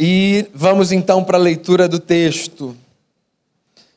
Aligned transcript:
E 0.00 0.46
vamos 0.54 0.92
então 0.92 1.24
para 1.24 1.36
a 1.36 1.40
leitura 1.40 1.88
do 1.88 1.98
texto. 1.98 2.76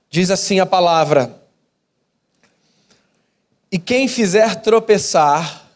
Diz 0.09 0.31
assim 0.31 0.59
a 0.59 0.65
palavra: 0.65 1.39
E 3.71 3.77
quem 3.77 4.07
fizer 4.07 4.55
tropeçar 4.63 5.69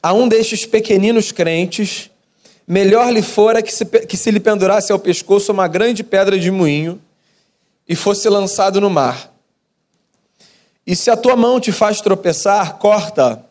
a 0.00 0.12
um 0.12 0.28
destes 0.28 0.64
pequeninos 0.64 1.32
crentes, 1.32 2.08
melhor 2.68 3.12
lhe 3.12 3.20
fora 3.20 3.60
que 3.60 3.72
se, 3.74 3.84
que 3.84 4.16
se 4.16 4.30
lhe 4.30 4.38
pendurasse 4.38 4.92
ao 4.92 4.98
pescoço 5.00 5.50
uma 5.50 5.66
grande 5.66 6.04
pedra 6.04 6.38
de 6.38 6.52
moinho 6.52 7.02
e 7.88 7.96
fosse 7.96 8.28
lançado 8.28 8.80
no 8.80 8.88
mar. 8.88 9.34
E 10.86 10.94
se 10.94 11.10
a 11.10 11.16
tua 11.16 11.34
mão 11.34 11.58
te 11.58 11.72
faz 11.72 12.00
tropeçar, 12.00 12.78
corta 12.78 13.44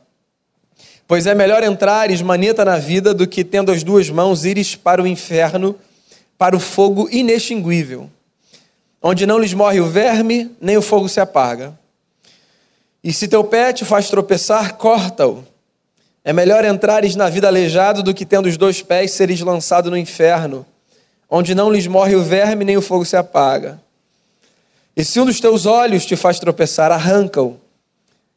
Pois 1.08 1.28
é 1.28 1.36
melhor 1.36 1.64
entrares 1.64 2.22
maneta 2.22 2.66
na 2.66 2.78
vida 2.78 3.14
do 3.14 3.28
que, 3.28 3.44
tendo 3.44 3.72
as 3.72 3.84
duas 3.84 4.10
mãos, 4.10 4.44
ires 4.44 4.76
para 4.76 5.02
o 5.04 5.08
inferno, 5.08 5.76
para 6.38 6.56
o 6.56 6.60
fogo 6.60 7.08
inextinguível, 7.12 8.10
onde 9.02 9.26
não 9.26 9.38
lhes 9.38 9.54
morre 9.54 9.80
o 9.80 9.86
verme, 9.86 10.52
nem 10.60 10.78
o 10.78 10.82
fogo 10.82 11.08
se 11.08 11.20
apaga. 11.20 11.78
E 13.04 13.14
se 13.14 13.28
teu 13.28 13.44
pé 13.44 13.72
te 13.72 13.86
faz 13.86 14.10
tropeçar, 14.10 14.78
corta-o. 14.78 15.44
É 16.24 16.34
melhor 16.34 16.66
entrares 16.66 17.16
na 17.16 17.30
vida 17.30 17.48
aleijado 17.48 18.02
do 18.02 18.12
que, 18.12 18.26
tendo 18.26 18.48
os 18.48 18.58
dois 18.58 18.82
pés, 18.82 19.12
seres 19.12 19.42
lançado 19.42 19.92
no 19.92 19.98
inferno, 19.98 20.66
onde 21.30 21.54
não 21.54 21.72
lhes 21.72 21.86
morre 21.86 22.16
o 22.16 22.24
verme, 22.24 22.66
nem 22.66 22.78
o 22.78 22.82
fogo 22.82 23.06
se 23.06 23.16
apaga. 23.16 23.80
E 24.98 25.06
se 25.06 25.20
um 25.20 25.26
dos 25.26 25.40
teus 25.40 25.68
olhos 25.68 26.04
te 26.04 26.16
faz 26.16 26.40
tropeçar, 26.40 26.92
arranca-o. 26.92 27.60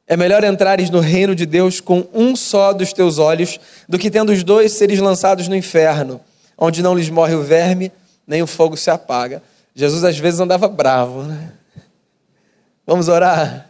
É 0.08 0.16
melhor 0.16 0.42
entrares 0.42 0.88
no 0.88 1.00
reino 1.00 1.34
de 1.34 1.44
Deus 1.44 1.80
com 1.80 2.08
um 2.14 2.34
só 2.34 2.72
dos 2.72 2.94
teus 2.94 3.18
olhos 3.18 3.60
do 3.86 3.98
que 3.98 4.10
tendo 4.10 4.32
os 4.32 4.42
dois 4.42 4.72
seres 4.72 4.98
lançados 4.98 5.48
no 5.48 5.54
inferno, 5.54 6.18
onde 6.56 6.82
não 6.82 6.94
lhes 6.94 7.10
morre 7.10 7.34
o 7.34 7.42
verme, 7.42 7.92
nem 8.26 8.42
o 8.42 8.46
fogo 8.46 8.74
se 8.74 8.90
apaga. 8.90 9.42
Jesus 9.74 10.04
às 10.04 10.18
vezes 10.18 10.40
andava 10.40 10.66
bravo, 10.66 11.24
né? 11.24 11.52
Vamos 12.86 13.08
orar? 13.08 13.68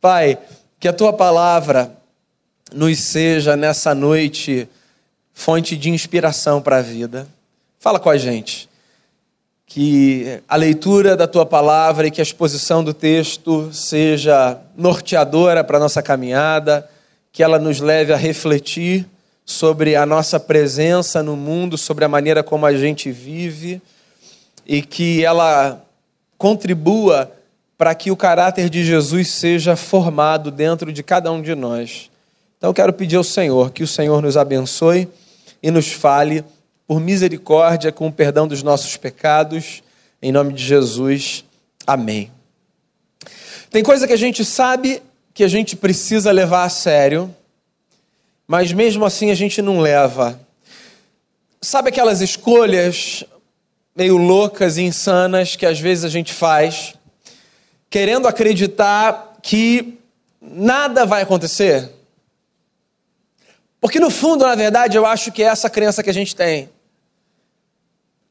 Pai, 0.00 0.38
que 0.80 0.88
a 0.88 0.92
tua 0.92 1.12
palavra 1.12 1.92
nos 2.74 2.98
seja 2.98 3.56
nessa 3.56 3.94
noite 3.94 4.68
fonte 5.32 5.76
de 5.76 5.88
inspiração 5.88 6.60
para 6.60 6.78
a 6.78 6.82
vida. 6.82 7.28
Fala 7.78 8.00
com 8.00 8.10
a 8.10 8.18
gente 8.18 8.67
que 9.68 10.40
a 10.48 10.56
leitura 10.56 11.14
da 11.14 11.28
tua 11.28 11.44
palavra 11.44 12.06
e 12.06 12.10
que 12.10 12.22
a 12.22 12.24
exposição 12.24 12.82
do 12.82 12.94
texto 12.94 13.68
seja 13.70 14.58
norteadora 14.74 15.62
para 15.62 15.76
a 15.76 15.80
nossa 15.80 16.02
caminhada, 16.02 16.88
que 17.30 17.42
ela 17.42 17.58
nos 17.58 17.78
leve 17.78 18.10
a 18.10 18.16
refletir 18.16 19.06
sobre 19.44 19.94
a 19.94 20.06
nossa 20.06 20.40
presença 20.40 21.22
no 21.22 21.36
mundo, 21.36 21.76
sobre 21.76 22.02
a 22.02 22.08
maneira 22.08 22.42
como 22.42 22.64
a 22.64 22.74
gente 22.74 23.12
vive 23.12 23.80
e 24.66 24.80
que 24.80 25.22
ela 25.22 25.84
contribua 26.38 27.30
para 27.76 27.94
que 27.94 28.10
o 28.10 28.16
caráter 28.16 28.70
de 28.70 28.82
Jesus 28.82 29.28
seja 29.28 29.76
formado 29.76 30.50
dentro 30.50 30.90
de 30.90 31.02
cada 31.02 31.30
um 31.30 31.42
de 31.42 31.54
nós. 31.54 32.10
Então, 32.56 32.72
quero 32.72 32.92
pedir 32.92 33.16
ao 33.16 33.24
Senhor 33.24 33.70
que 33.70 33.82
o 33.82 33.86
Senhor 33.86 34.22
nos 34.22 34.36
abençoe 34.36 35.08
e 35.62 35.70
nos 35.70 35.92
fale 35.92 36.42
por 36.88 37.00
misericórdia, 37.00 37.92
com 37.92 38.06
o 38.06 38.12
perdão 38.12 38.48
dos 38.48 38.62
nossos 38.62 38.96
pecados, 38.96 39.82
em 40.22 40.32
nome 40.32 40.54
de 40.54 40.64
Jesus. 40.64 41.44
Amém. 41.86 42.32
Tem 43.70 43.82
coisa 43.82 44.06
que 44.06 44.14
a 44.14 44.18
gente 44.18 44.42
sabe 44.42 45.02
que 45.34 45.44
a 45.44 45.48
gente 45.48 45.76
precisa 45.76 46.32
levar 46.32 46.64
a 46.64 46.70
sério, 46.70 47.32
mas 48.46 48.72
mesmo 48.72 49.04
assim 49.04 49.30
a 49.30 49.34
gente 49.34 49.60
não 49.60 49.80
leva. 49.80 50.40
Sabe 51.60 51.90
aquelas 51.90 52.22
escolhas 52.22 53.22
meio 53.94 54.16
loucas 54.16 54.78
e 54.78 54.82
insanas 54.82 55.56
que 55.56 55.66
às 55.66 55.78
vezes 55.78 56.04
a 56.04 56.08
gente 56.08 56.32
faz, 56.32 56.94
querendo 57.90 58.26
acreditar 58.26 59.36
que 59.42 59.98
nada 60.40 61.04
vai 61.04 61.20
acontecer? 61.20 61.92
Porque 63.78 64.00
no 64.00 64.08
fundo, 64.08 64.46
na 64.46 64.54
verdade, 64.54 64.96
eu 64.96 65.04
acho 65.04 65.30
que 65.30 65.42
é 65.42 65.46
essa 65.46 65.68
crença 65.68 66.02
que 66.02 66.08
a 66.08 66.14
gente 66.14 66.34
tem. 66.34 66.70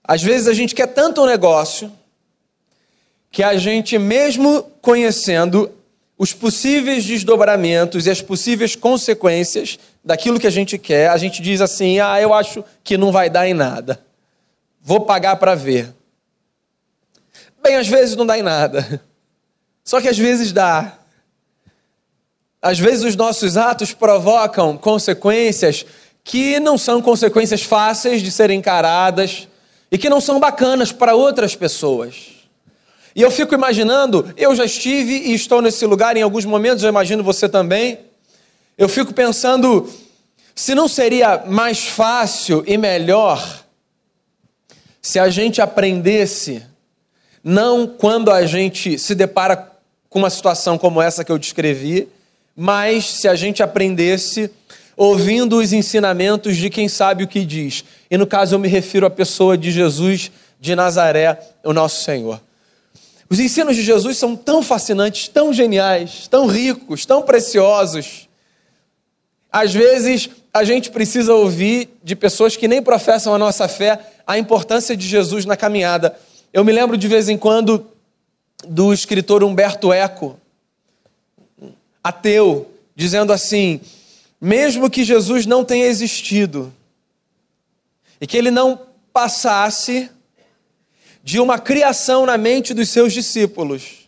Às 0.08 0.24
vezes 0.24 0.48
a 0.48 0.54
gente 0.54 0.74
quer 0.74 0.88
tanto 0.88 1.22
um 1.22 1.26
negócio 1.26 1.92
que 3.30 3.44
a 3.44 3.58
gente, 3.58 3.98
mesmo 3.98 4.64
conhecendo 4.82 5.70
os 6.18 6.34
possíveis 6.34 7.04
desdobramentos 7.04 8.08
e 8.08 8.10
as 8.10 8.22
possíveis 8.22 8.76
consequências 8.76 9.78
daquilo 10.04 10.40
que 10.40 10.48
a 10.48 10.52
gente 10.52 10.78
quer, 10.78 11.10
a 11.10 11.18
gente 11.18 11.42
diz 11.42 11.60
assim: 11.60 12.00
ah, 12.00 12.20
eu 12.22 12.34
acho 12.34 12.64
que 12.84 12.98
não 12.98 13.12
vai 13.12 13.30
dar 13.30 13.48
em 13.48 13.54
nada. 13.54 14.00
Vou 14.82 15.02
pagar 15.02 15.36
para 15.36 15.54
ver. 15.54 15.94
Bem, 17.62 17.76
às 17.76 17.88
vezes 17.88 18.16
não 18.16 18.26
dá 18.26 18.40
em 18.40 18.44
nada. 18.44 19.02
Só 19.84 20.00
que 20.00 20.08
às 20.08 20.18
vezes 20.18 20.54
dá. 20.54 20.98
Às 22.62 22.80
vezes 22.80 23.04
os 23.04 23.16
nossos 23.16 23.58
atos 23.58 23.94
provocam 23.94 24.78
consequências 24.78 25.86
que 26.24 26.60
não 26.60 26.78
são 26.78 27.02
consequências 27.02 27.62
fáceis 27.62 28.22
de 28.22 28.32
serem 28.32 28.60
encaradas, 28.60 29.48
e 29.92 29.98
que 29.98 30.10
não 30.10 30.20
são 30.20 30.40
bacanas 30.40 30.92
para 30.92 31.16
outras 31.16 31.56
pessoas. 31.56 32.38
E 33.16 33.22
eu 33.22 33.32
fico 33.32 33.56
imaginando, 33.56 34.32
eu 34.38 34.56
já 34.56 34.66
estive 34.66 35.14
e 35.14 35.34
estou 35.34 35.62
nesse 35.62 35.86
lugar 35.86 36.16
em 36.16 36.22
alguns 36.22 36.46
momentos, 36.46 36.84
eu 36.84 36.90
imagino 36.90 37.24
você 37.24 37.50
também. 37.50 38.00
Eu 38.78 38.88
fico 38.88 39.14
pensando 39.14 39.90
se 40.54 40.76
não 40.76 40.88
seria 40.88 41.44
mais 41.48 41.88
fácil 41.88 42.64
e 42.68 42.78
melhor 42.78 43.64
se 45.02 45.20
a 45.20 45.30
gente 45.30 45.62
aprendesse, 45.62 46.64
não 47.44 47.88
quando 47.88 48.30
a 48.30 48.46
gente 48.46 49.00
se 49.00 49.16
depara 49.16 49.72
com 50.10 50.20
uma 50.20 50.30
situação 50.30 50.78
como 50.78 51.02
essa 51.02 51.24
que 51.24 51.32
eu 51.32 51.38
descrevi, 51.38 52.08
mas 52.56 53.06
se 53.06 53.28
a 53.28 53.36
gente 53.36 53.64
aprendesse 53.64 54.52
ouvindo 54.98 55.60
os 55.60 55.72
ensinamentos 55.72 56.58
de 56.58 56.72
quem 56.72 56.90
sabe 56.90 57.24
o 57.24 57.28
que 57.28 57.46
diz. 57.46 57.86
E 58.10 58.18
no 58.18 58.26
caso 58.26 58.56
eu 58.56 58.60
me 58.60 58.68
refiro 58.68 59.06
à 59.06 59.10
pessoa 59.10 59.56
de 59.56 59.72
Jesus 59.72 60.32
de 60.60 60.76
Nazaré, 60.76 61.40
o 61.64 61.72
nosso 61.72 62.04
Senhor. 62.04 62.42
Os 63.30 63.40
ensinos 63.40 63.76
de 63.76 63.84
Jesus 63.84 64.18
são 64.18 64.36
tão 64.36 64.64
fascinantes, 64.64 65.28
tão 65.28 65.54
geniais, 65.54 66.28
tão 66.28 66.48
ricos, 66.48 67.06
tão 67.06 67.22
preciosos. 67.22 68.28
Às 69.52 69.72
vezes 69.74 70.30
a 70.52 70.64
gente 70.64 70.90
precisa 70.90 71.34
ouvir 71.34 71.90
de 72.04 72.16
pessoas 72.16 72.56
que 72.56 72.68
nem 72.68 72.82
professam 72.82 73.36
a 73.36 73.38
nossa 73.38 73.68
fé 73.68 74.00
a 74.26 74.38
importância 74.40 74.98
de 74.98 75.08
Jesus 75.08 75.46
na 75.46 75.56
caminhada. 75.56 76.18
Eu 76.52 76.66
me 76.66 76.72
lembro 76.72 76.98
de 76.98 77.08
vez 77.08 77.30
em 77.30 77.38
quando 77.38 77.86
do 78.68 78.92
escritor 78.92 79.44
Humberto 79.44 79.94
Eco, 79.94 80.40
ateu, 82.04 82.72
dizendo 82.96 83.32
assim: 83.32 83.80
mesmo 84.40 84.90
que 84.90 85.04
Jesus 85.04 85.46
não 85.46 85.66
tenha 85.66 85.86
existido 85.86 86.74
e 88.20 88.28
que 88.28 88.38
ele 88.38 88.52
não 88.52 88.80
passasse 89.12 90.10
de 91.24 91.40
uma 91.40 91.60
criação 91.60 92.26
na 92.26 92.38
mente 92.38 92.74
dos 92.74 92.90
seus 92.90 93.12
discípulos, 93.14 94.08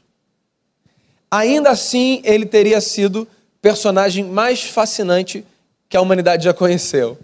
ainda 1.29 1.71
assim 1.71 2.21
ele 2.23 2.45
teria 2.45 2.79
sido 2.79 3.27
personagem 3.61 4.23
mais 4.23 4.63
fascinante 4.63 5.43
que 5.89 5.97
a 5.97 6.01
humanidade 6.01 6.45
já 6.45 6.53
conheceu. 6.53 7.17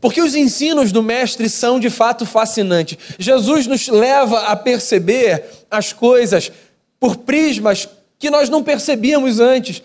Porque 0.00 0.20
os 0.20 0.34
ensinos 0.34 0.92
do 0.92 1.02
Mestre 1.02 1.48
são 1.48 1.80
de 1.80 1.88
fato 1.88 2.26
fascinantes. 2.26 2.98
Jesus 3.18 3.66
nos 3.66 3.88
leva 3.88 4.40
a 4.48 4.56
perceber 4.56 5.44
as 5.70 5.92
coisas 5.92 6.52
por 7.00 7.16
prismas 7.16 7.88
que 8.18 8.30
nós 8.30 8.48
não 8.48 8.62
percebíamos 8.62 9.40
antes. 9.40 9.82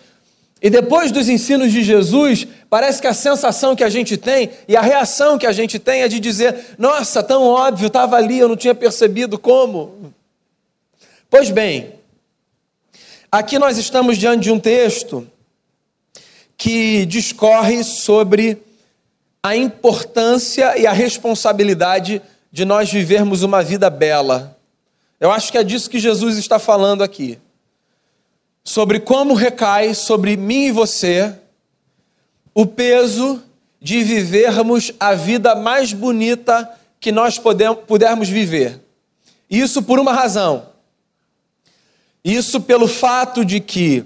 E 0.62 0.70
depois 0.70 1.10
dos 1.10 1.28
ensinos 1.28 1.72
de 1.72 1.82
Jesus, 1.82 2.46
parece 2.70 3.02
que 3.02 3.08
a 3.08 3.12
sensação 3.12 3.74
que 3.74 3.82
a 3.82 3.90
gente 3.90 4.16
tem 4.16 4.48
e 4.68 4.76
a 4.76 4.80
reação 4.80 5.36
que 5.36 5.46
a 5.46 5.50
gente 5.50 5.76
tem 5.76 6.02
é 6.02 6.08
de 6.08 6.20
dizer: 6.20 6.76
nossa, 6.78 7.20
tão 7.20 7.42
óbvio, 7.42 7.88
estava 7.88 8.14
ali, 8.16 8.38
eu 8.38 8.48
não 8.48 8.56
tinha 8.56 8.74
percebido 8.74 9.36
como. 9.36 10.14
Pois 11.28 11.50
bem, 11.50 11.94
aqui 13.30 13.58
nós 13.58 13.76
estamos 13.76 14.16
diante 14.16 14.44
de 14.44 14.52
um 14.52 14.60
texto 14.60 15.26
que 16.56 17.04
discorre 17.06 17.82
sobre 17.82 18.62
a 19.42 19.56
importância 19.56 20.78
e 20.78 20.86
a 20.86 20.92
responsabilidade 20.92 22.22
de 22.52 22.64
nós 22.64 22.88
vivermos 22.88 23.42
uma 23.42 23.64
vida 23.64 23.90
bela. 23.90 24.56
Eu 25.18 25.32
acho 25.32 25.50
que 25.50 25.58
é 25.58 25.64
disso 25.64 25.90
que 25.90 25.98
Jesus 25.98 26.38
está 26.38 26.60
falando 26.60 27.02
aqui 27.02 27.36
sobre 28.64 29.00
como 29.00 29.34
recai 29.34 29.94
sobre 29.94 30.36
mim 30.36 30.66
e 30.66 30.72
você 30.72 31.34
o 32.54 32.66
peso 32.66 33.42
de 33.80 34.04
vivermos 34.04 34.92
a 35.00 35.14
vida 35.14 35.54
mais 35.54 35.92
bonita 35.92 36.70
que 37.00 37.10
nós 37.10 37.38
pudermos 37.38 38.28
viver. 38.28 38.80
Isso 39.50 39.82
por 39.82 39.98
uma 39.98 40.12
razão. 40.12 40.68
Isso 42.24 42.60
pelo 42.60 42.86
fato 42.86 43.44
de 43.44 43.58
que 43.58 44.04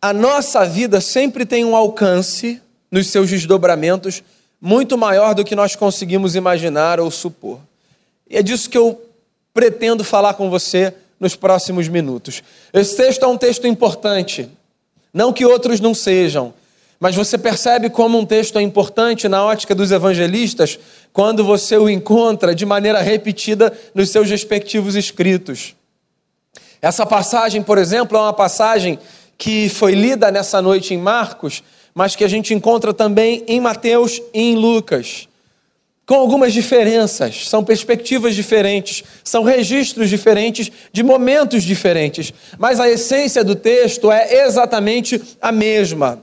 a 0.00 0.14
nossa 0.14 0.64
vida 0.64 1.00
sempre 1.00 1.44
tem 1.44 1.64
um 1.64 1.76
alcance 1.76 2.62
nos 2.90 3.08
seus 3.08 3.28
desdobramentos 3.28 4.22
muito 4.60 4.96
maior 4.96 5.34
do 5.34 5.44
que 5.44 5.54
nós 5.54 5.76
conseguimos 5.76 6.34
imaginar 6.34 6.98
ou 6.98 7.10
supor. 7.10 7.60
E 8.28 8.36
é 8.36 8.42
disso 8.42 8.70
que 8.70 8.78
eu 8.78 9.00
pretendo 9.52 10.02
falar 10.02 10.34
com 10.34 10.48
você 10.48 10.94
nos 11.20 11.36
próximos 11.36 11.86
minutos. 11.86 12.42
Esse 12.72 12.96
texto 12.96 13.22
é 13.24 13.28
um 13.28 13.36
texto 13.36 13.66
importante, 13.66 14.48
não 15.12 15.32
que 15.32 15.44
outros 15.44 15.78
não 15.78 15.94
sejam, 15.94 16.54
mas 16.98 17.14
você 17.14 17.38
percebe 17.38 17.88
como 17.88 18.18
um 18.18 18.26
texto 18.26 18.58
é 18.58 18.62
importante 18.62 19.28
na 19.28 19.44
ótica 19.44 19.74
dos 19.74 19.90
evangelistas 19.90 20.78
quando 21.12 21.44
você 21.44 21.76
o 21.76 21.88
encontra 21.88 22.54
de 22.54 22.66
maneira 22.66 23.00
repetida 23.00 23.72
nos 23.94 24.10
seus 24.10 24.28
respectivos 24.28 24.94
escritos. 24.96 25.74
Essa 26.82 27.06
passagem, 27.06 27.62
por 27.62 27.78
exemplo, 27.78 28.18
é 28.18 28.20
uma 28.20 28.32
passagem 28.32 28.98
que 29.36 29.70
foi 29.70 29.94
lida 29.94 30.30
nessa 30.30 30.60
noite 30.60 30.92
em 30.92 30.98
Marcos, 30.98 31.62
mas 31.94 32.14
que 32.14 32.24
a 32.24 32.28
gente 32.28 32.52
encontra 32.52 32.92
também 32.92 33.44
em 33.46 33.60
Mateus 33.60 34.20
e 34.34 34.52
em 34.52 34.56
Lucas. 34.56 35.26
Com 36.10 36.16
algumas 36.16 36.52
diferenças, 36.52 37.48
são 37.48 37.62
perspectivas 37.62 38.34
diferentes, 38.34 39.04
são 39.22 39.44
registros 39.44 40.10
diferentes 40.10 40.68
de 40.92 41.04
momentos 41.04 41.62
diferentes, 41.62 42.34
mas 42.58 42.80
a 42.80 42.90
essência 42.90 43.44
do 43.44 43.54
texto 43.54 44.10
é 44.10 44.44
exatamente 44.44 45.22
a 45.40 45.52
mesma. 45.52 46.20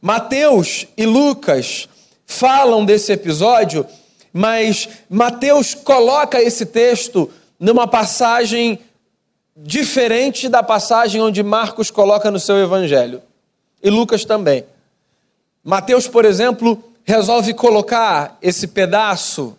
Mateus 0.00 0.86
e 0.96 1.04
Lucas 1.04 1.88
falam 2.24 2.84
desse 2.84 3.10
episódio, 3.10 3.84
mas 4.32 4.88
Mateus 5.10 5.74
coloca 5.74 6.40
esse 6.40 6.64
texto 6.64 7.28
numa 7.58 7.88
passagem 7.88 8.78
diferente 9.56 10.48
da 10.48 10.62
passagem 10.62 11.20
onde 11.20 11.42
Marcos 11.42 11.90
coloca 11.90 12.30
no 12.30 12.38
seu 12.38 12.56
evangelho. 12.58 13.20
E 13.82 13.90
Lucas 13.90 14.24
também. 14.24 14.64
Mateus, 15.64 16.06
por 16.06 16.24
exemplo, 16.24 16.87
resolve 17.08 17.54
colocar 17.54 18.36
esse 18.42 18.66
pedaço 18.66 19.56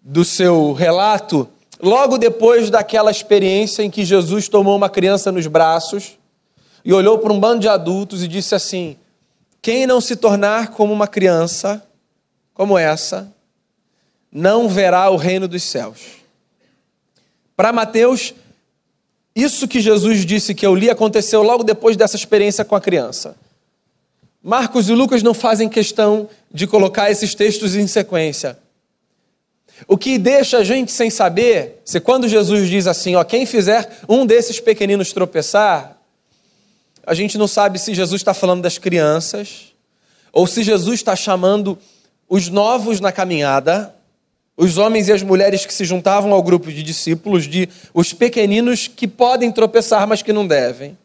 do 0.00 0.24
seu 0.24 0.72
relato 0.72 1.46
logo 1.78 2.16
depois 2.16 2.70
daquela 2.70 3.10
experiência 3.10 3.82
em 3.82 3.90
que 3.90 4.06
Jesus 4.06 4.48
tomou 4.48 4.74
uma 4.74 4.88
criança 4.88 5.30
nos 5.30 5.46
braços 5.46 6.16
e 6.82 6.94
olhou 6.94 7.18
para 7.18 7.30
um 7.30 7.38
bando 7.38 7.60
de 7.60 7.68
adultos 7.68 8.22
e 8.22 8.26
disse 8.26 8.54
assim: 8.54 8.96
Quem 9.60 9.86
não 9.86 10.00
se 10.00 10.16
tornar 10.16 10.68
como 10.68 10.94
uma 10.94 11.06
criança, 11.06 11.86
como 12.54 12.78
essa, 12.78 13.30
não 14.32 14.66
verá 14.66 15.10
o 15.10 15.16
reino 15.16 15.46
dos 15.46 15.62
céus. 15.62 16.00
Para 17.54 17.70
Mateus, 17.70 18.32
isso 19.36 19.68
que 19.68 19.78
Jesus 19.78 20.24
disse 20.24 20.54
que 20.54 20.64
eu 20.64 20.74
li 20.74 20.88
aconteceu 20.88 21.42
logo 21.42 21.62
depois 21.62 21.98
dessa 21.98 22.16
experiência 22.16 22.64
com 22.64 22.74
a 22.74 22.80
criança. 22.80 23.36
Marcos 24.42 24.88
e 24.88 24.92
Lucas 24.92 25.22
não 25.22 25.34
fazem 25.34 25.68
questão 25.68 26.28
de 26.52 26.66
colocar 26.66 27.10
esses 27.10 27.34
textos 27.34 27.74
em 27.74 27.86
sequência. 27.86 28.58
O 29.86 29.96
que 29.96 30.18
deixa 30.18 30.58
a 30.58 30.64
gente 30.64 30.90
sem 30.90 31.10
saber, 31.10 31.80
se 31.84 32.00
quando 32.00 32.28
Jesus 32.28 32.68
diz 32.68 32.86
assim, 32.86 33.14
ó, 33.14 33.24
quem 33.24 33.46
fizer 33.46 34.00
um 34.08 34.24
desses 34.26 34.58
pequeninos 34.58 35.12
tropeçar, 35.12 35.96
a 37.06 37.14
gente 37.14 37.38
não 37.38 37.46
sabe 37.46 37.78
se 37.78 37.94
Jesus 37.94 38.20
está 38.20 38.34
falando 38.34 38.62
das 38.62 38.78
crianças 38.78 39.72
ou 40.32 40.46
se 40.46 40.62
Jesus 40.62 41.00
está 41.00 41.16
chamando 41.16 41.78
os 42.28 42.48
novos 42.48 43.00
na 43.00 43.10
caminhada, 43.10 43.94
os 44.56 44.76
homens 44.76 45.08
e 45.08 45.12
as 45.12 45.22
mulheres 45.22 45.64
que 45.64 45.72
se 45.72 45.84
juntavam 45.84 46.32
ao 46.32 46.42
grupo 46.42 46.70
de 46.70 46.82
discípulos, 46.82 47.46
de 47.46 47.68
os 47.94 48.12
pequeninos 48.12 48.88
que 48.88 49.06
podem 49.06 49.50
tropeçar, 49.50 50.06
mas 50.06 50.20
que 50.20 50.32
não 50.32 50.46
devem. 50.46 50.98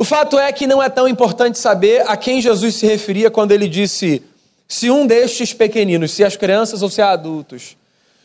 O 0.00 0.04
fato 0.04 0.38
é 0.38 0.50
que 0.50 0.66
não 0.66 0.82
é 0.82 0.88
tão 0.88 1.06
importante 1.06 1.58
saber 1.58 2.08
a 2.08 2.16
quem 2.16 2.40
Jesus 2.40 2.76
se 2.76 2.86
referia 2.86 3.30
quando 3.30 3.52
ele 3.52 3.68
disse: 3.68 4.22
se 4.66 4.90
um 4.90 5.06
destes 5.06 5.52
pequeninos, 5.52 6.12
se 6.12 6.24
as 6.24 6.38
crianças 6.38 6.80
ou 6.80 6.88
se 6.88 7.02
adultos. 7.02 7.76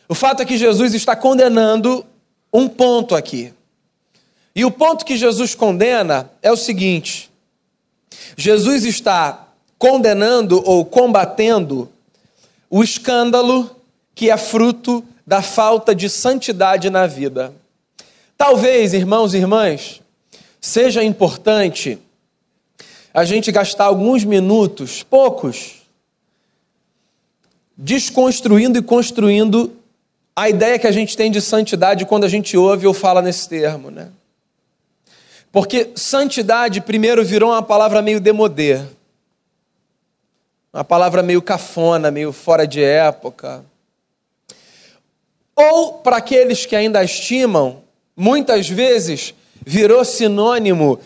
O 0.08 0.14
fato 0.14 0.40
é 0.40 0.46
que 0.46 0.56
Jesus 0.56 0.94
está 0.94 1.14
condenando 1.14 2.02
um 2.50 2.66
ponto 2.66 3.14
aqui. 3.14 3.52
E 4.54 4.64
o 4.64 4.70
ponto 4.70 5.04
que 5.04 5.18
Jesus 5.18 5.54
condena 5.54 6.30
é 6.40 6.50
o 6.50 6.56
seguinte: 6.56 7.30
Jesus 8.38 8.86
está 8.86 9.46
condenando 9.78 10.62
ou 10.64 10.82
combatendo 10.82 11.90
o 12.70 12.82
escândalo 12.82 13.70
que 14.14 14.30
é 14.30 14.36
fruto 14.38 15.04
da 15.26 15.42
falta 15.42 15.94
de 15.94 16.08
santidade 16.08 16.88
na 16.88 17.06
vida. 17.06 17.52
Talvez, 18.38 18.94
irmãos 18.94 19.34
e 19.34 19.36
irmãs, 19.36 20.00
seja 20.66 21.02
importante 21.04 21.96
a 23.14 23.24
gente 23.24 23.52
gastar 23.52 23.84
alguns 23.84 24.24
minutos, 24.24 25.02
poucos, 25.02 25.82
desconstruindo 27.76 28.78
e 28.78 28.82
construindo 28.82 29.76
a 30.34 30.50
ideia 30.50 30.78
que 30.78 30.86
a 30.86 30.92
gente 30.92 31.16
tem 31.16 31.30
de 31.30 31.40
santidade 31.40 32.04
quando 32.04 32.24
a 32.24 32.28
gente 32.28 32.56
ouve 32.56 32.86
ou 32.86 32.92
fala 32.92 33.22
nesse 33.22 33.48
termo, 33.48 33.90
né? 33.90 34.10
Porque 35.52 35.92
santidade 35.94 36.80
primeiro 36.80 37.24
virou 37.24 37.50
uma 37.50 37.62
palavra 37.62 38.02
meio 38.02 38.20
demodê. 38.20 38.82
Uma 40.74 40.84
palavra 40.84 41.22
meio 41.22 41.40
cafona, 41.40 42.10
meio 42.10 42.32
fora 42.32 42.66
de 42.66 42.82
época. 42.82 43.64
Ou, 45.54 45.94
para 45.94 46.16
aqueles 46.16 46.66
que 46.66 46.76
ainda 46.76 47.02
estimam, 47.02 47.82
muitas 48.14 48.68
vezes 48.68 49.32
virou 49.68 50.04
sinônimo 50.04 51.00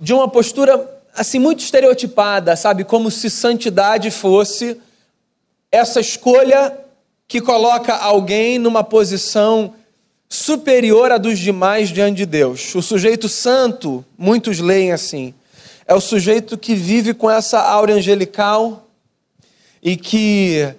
de 0.00 0.14
uma 0.14 0.26
postura 0.26 0.90
assim 1.14 1.38
muito 1.38 1.60
estereotipada, 1.60 2.56
sabe, 2.56 2.82
como 2.82 3.10
se 3.10 3.28
santidade 3.28 4.10
fosse 4.10 4.80
essa 5.70 6.00
escolha 6.00 6.76
que 7.28 7.42
coloca 7.42 7.94
alguém 7.94 8.58
numa 8.58 8.82
posição 8.82 9.74
superior 10.30 11.12
à 11.12 11.18
dos 11.18 11.38
demais 11.38 11.90
diante 11.90 12.16
de 12.16 12.26
Deus. 12.26 12.74
O 12.74 12.80
sujeito 12.80 13.28
santo, 13.28 14.04
muitos 14.16 14.58
leem 14.58 14.90
assim, 14.90 15.34
é 15.86 15.94
o 15.94 16.00
sujeito 16.00 16.56
que 16.56 16.74
vive 16.74 17.12
com 17.12 17.30
essa 17.30 17.60
aura 17.60 17.92
angelical 17.92 18.88
e 19.82 19.96
que 19.96 20.74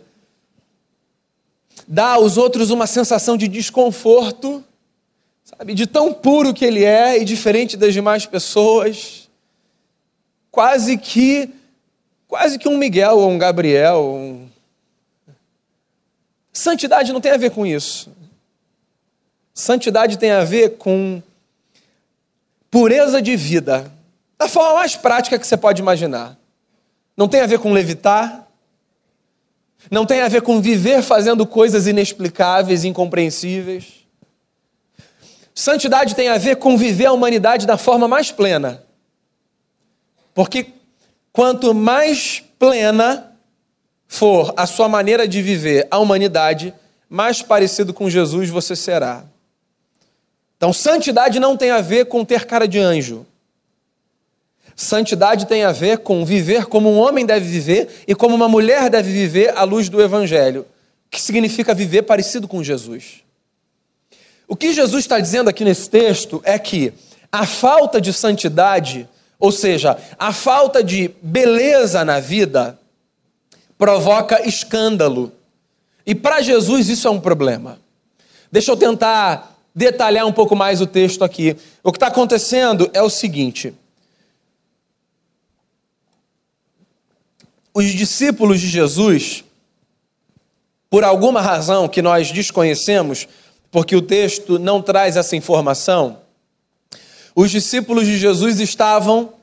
dá 1.88 2.14
aos 2.14 2.36
outros 2.36 2.72
uma 2.72 2.88
sensação 2.88 3.38
de 3.38 3.48
desconforto, 3.48 4.64
sabe, 5.58 5.74
de 5.74 5.88
tão 5.88 6.14
puro 6.14 6.54
que 6.54 6.66
ele 6.66 6.84
é 6.84 7.20
e 7.20 7.26
diferente 7.26 7.78
das 7.78 7.94
demais 7.94 8.26
pessoas. 8.26 9.30
Quase 10.52 10.98
que 10.98 11.50
quase 12.28 12.58
que 12.58 12.68
um 12.68 12.78
Miguel 12.78 13.18
ou 13.18 13.30
um 13.30 13.38
Gabriel, 13.38 14.04
um... 14.04 14.50
Santidade 16.52 17.14
não 17.14 17.22
tem 17.22 17.32
a 17.32 17.38
ver 17.38 17.52
com 17.52 17.66
isso. 17.66 18.12
Santidade 19.54 20.18
tem 20.18 20.32
a 20.32 20.44
ver 20.44 20.78
com 20.78 21.22
pureza 22.70 23.22
de 23.22 23.36
vida, 23.38 23.90
da 24.38 24.50
forma 24.50 24.76
mais 24.76 24.96
prática 24.98 25.40
que 25.40 25.48
você 25.48 25.56
pode 25.56 25.82
imaginar. 25.82 26.38
Não 27.16 27.28
tem 27.28 27.40
a 27.40 27.46
ver 27.46 27.60
com 27.60 27.72
levitar, 27.72 28.46
não 29.90 30.06
tem 30.06 30.22
a 30.22 30.28
ver 30.28 30.42
com 30.42 30.62
viver 30.62 31.02
fazendo 31.02 31.46
coisas 31.46 31.88
inexplicáveis, 31.88 32.84
incompreensíveis. 32.84 34.05
Santidade 35.58 36.14
tem 36.14 36.28
a 36.28 36.38
ver 36.38 36.58
com 36.58 36.78
viver 36.78 37.06
a 37.06 37.14
humanidade 37.14 37.66
da 37.66 37.78
forma 37.78 38.10
mais 38.10 38.30
plena. 38.30 38.84
Porque 40.34 40.68
quanto 41.32 41.74
mais 41.74 42.44
plena 42.60 43.32
for 44.06 44.54
a 44.58 44.68
sua 44.68 44.90
maneira 44.90 45.26
de 45.26 45.42
viver 45.42 45.88
a 45.90 45.98
humanidade, 45.98 46.74
mais 47.10 47.42
parecido 47.42 47.94
com 47.94 48.10
Jesus 48.10 48.50
você 48.50 48.76
será. 48.76 49.24
Então, 50.58 50.74
santidade 50.74 51.40
não 51.40 51.56
tem 51.56 51.72
a 51.72 51.80
ver 51.80 52.06
com 52.06 52.26
ter 52.26 52.46
cara 52.46 52.68
de 52.68 52.78
anjo. 52.78 53.26
Santidade 54.76 55.46
tem 55.46 55.64
a 55.64 55.72
ver 55.72 56.00
com 56.00 56.26
viver 56.26 56.66
como 56.66 56.92
um 56.92 56.98
homem 56.98 57.26
deve 57.26 57.48
viver 57.48 58.04
e 58.06 58.14
como 58.14 58.36
uma 58.36 58.50
mulher 58.50 58.90
deve 58.90 59.10
viver 59.10 59.58
à 59.58 59.64
luz 59.64 59.88
do 59.88 60.02
Evangelho, 60.02 60.66
que 61.10 61.22
significa 61.22 61.74
viver 61.74 62.02
parecido 62.02 62.46
com 62.46 62.62
Jesus. 62.62 63.24
O 64.48 64.56
que 64.56 64.74
Jesus 64.74 65.04
está 65.04 65.20
dizendo 65.20 65.50
aqui 65.50 65.64
nesse 65.64 65.90
texto 65.90 66.42
é 66.44 66.58
que 66.60 66.94
a 67.32 67.46
falta 67.46 68.00
de 68.00 68.14
santidade, 68.14 69.10
ou 69.40 69.52
seja, 69.52 69.98
a 70.18 70.32
falta 70.32 70.84
de 70.84 71.12
beleza 71.22 72.06
na 72.06 72.20
vida, 72.20 72.80
provoca 73.78 74.48
escândalo. 74.48 75.32
E 76.06 76.14
para 76.14 76.42
Jesus 76.42 76.90
isso 76.90 77.08
é 77.08 77.12
um 77.12 77.20
problema. 77.20 77.80
Deixa 78.52 78.72
eu 78.72 78.78
tentar 78.78 79.56
detalhar 79.74 80.26
um 80.26 80.32
pouco 80.32 80.56
mais 80.56 80.80
o 80.80 80.88
texto 80.88 81.24
aqui. 81.24 81.58
O 81.84 81.92
que 81.92 81.98
está 81.98 82.08
acontecendo 82.08 82.90
é 82.94 83.02
o 83.02 83.10
seguinte: 83.10 83.74
os 87.74 87.88
discípulos 87.88 88.62
de 88.62 88.70
Jesus, 88.70 89.44
por 90.90 91.04
alguma 91.04 91.42
razão 91.42 91.90
que 91.90 92.02
nós 92.02 92.32
desconhecemos, 92.32 93.28
porque 93.76 93.94
o 93.94 94.02
texto 94.02 94.58
não 94.58 94.82
traz 94.82 95.18
essa 95.18 95.36
informação, 95.36 96.20
os 97.36 97.52
discípulos 97.52 98.06
de 98.06 98.18
Jesus 98.18 98.62
estavam 98.62 99.34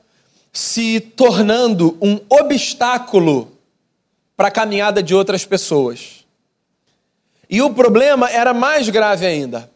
se 0.51 0.99
tornando 0.99 1.95
um 2.01 2.19
obstáculo 2.27 3.51
para 4.35 4.47
a 4.47 4.51
caminhada 4.51 5.03
de 5.03 5.13
outras 5.13 5.45
pessoas. 5.45 6.25
E 7.47 7.61
o 7.61 7.75
problema 7.75 8.27
era 8.27 8.55
mais 8.55 8.89
grave 8.89 9.23
ainda, 9.27 9.69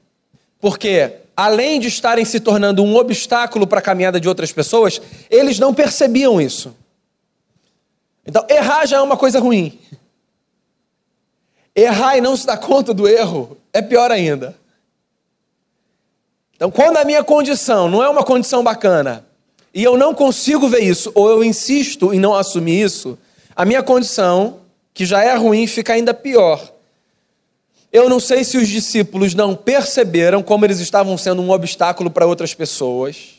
porque 0.60 1.18
além 1.36 1.80
de 1.80 1.88
estarem 1.88 2.26
se 2.26 2.40
tornando 2.40 2.84
um 2.84 2.96
obstáculo 2.96 3.68
para 3.68 3.78
a 3.78 3.84
caminhada 3.84 4.20
de 4.20 4.28
outras 4.28 4.52
pessoas, 4.52 5.00
eles 5.30 5.60
não 5.60 5.72
percebiam 5.72 6.42
isso. 6.42 6.76
Então, 8.26 8.44
errar 8.50 8.88
já 8.88 8.98
é 8.98 9.02
uma 9.02 9.18
coisa 9.18 9.40
ruim. 9.40 9.80
Errar 11.78 12.18
e 12.18 12.22
não 12.22 12.36
se 12.36 12.48
dar 12.48 12.58
conta 12.58 12.92
do 12.92 13.08
erro 13.08 13.56
é 13.72 13.84
pior 13.84 14.12
ainda. 14.12 14.56
Então, 16.56 16.72
quando 16.72 16.98
a 16.98 17.06
minha 17.06 17.24
condição 17.24 17.88
não 17.88 18.04
é 18.04 18.10
uma 18.10 18.24
condição 18.24 18.64
bacana, 18.64 19.24
e 19.72 19.84
eu 19.84 19.96
não 19.96 20.12
consigo 20.16 20.68
ver 20.68 20.80
isso, 20.80 21.12
ou 21.14 21.30
eu 21.30 21.44
insisto 21.44 22.12
em 22.12 22.20
não 22.20 22.34
assumir 22.34 22.82
isso, 22.82 23.16
a 23.56 23.64
minha 23.64 23.84
condição, 23.84 24.62
que 24.92 25.06
já 25.06 25.24
é 25.24 25.36
ruim, 25.36 25.68
fica 25.68 25.94
ainda 25.94 26.16
pior. 26.16 26.74
Eu 27.94 28.10
não 28.10 28.20
sei 28.20 28.44
se 28.44 28.58
os 28.58 28.68
discípulos 28.68 29.36
não 29.36 29.56
perceberam 29.56 30.42
como 30.42 30.66
eles 30.66 30.80
estavam 30.80 31.16
sendo 31.16 31.44
um 31.44 31.52
obstáculo 31.52 32.10
para 32.10 32.26
outras 32.26 32.56
pessoas, 32.56 33.37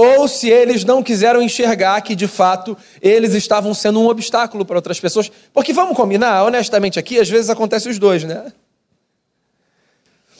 ou 0.00 0.28
se 0.28 0.48
eles 0.48 0.84
não 0.84 1.02
quiseram 1.02 1.42
enxergar 1.42 2.00
que 2.02 2.14
de 2.14 2.28
fato 2.28 2.78
eles 3.02 3.34
estavam 3.34 3.74
sendo 3.74 4.00
um 4.00 4.06
obstáculo 4.06 4.64
para 4.64 4.76
outras 4.76 5.00
pessoas. 5.00 5.28
Porque 5.52 5.72
vamos 5.72 5.96
combinar, 5.96 6.44
honestamente 6.44 7.00
aqui, 7.00 7.18
às 7.18 7.28
vezes 7.28 7.50
acontece 7.50 7.88
os 7.88 7.98
dois, 7.98 8.22
né? 8.22 8.52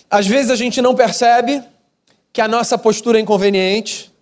Às 0.08 0.28
vezes 0.28 0.52
a 0.52 0.54
gente 0.54 0.80
não 0.80 0.94
percebe 0.94 1.60
que 2.32 2.40
a 2.40 2.46
nossa 2.46 2.78
postura 2.78 3.18
é 3.18 3.20
inconveniente, 3.20 4.12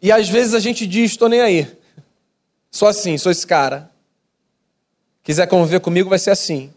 e 0.00 0.10
às 0.10 0.26
vezes 0.26 0.54
a 0.54 0.58
gente 0.58 0.86
diz: 0.86 1.10
estou 1.10 1.28
nem 1.28 1.42
aí, 1.42 1.70
sou 2.70 2.88
assim, 2.88 3.18
sou 3.18 3.30
esse 3.30 3.46
cara. 3.46 3.90
Quiser 5.22 5.46
conviver 5.46 5.80
comigo, 5.80 6.08
vai 6.08 6.18
ser 6.18 6.30
assim. 6.30 6.72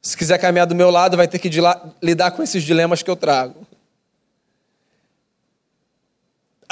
Se 0.00 0.16
quiser 0.16 0.38
caminhar 0.38 0.66
do 0.66 0.76
meu 0.76 0.90
lado, 0.90 1.16
vai 1.16 1.26
ter 1.26 1.40
que 1.40 1.50
lidar 2.00 2.30
com 2.30 2.42
esses 2.42 2.62
dilemas 2.62 3.02
que 3.02 3.10
eu 3.10 3.16
trago. 3.16 3.66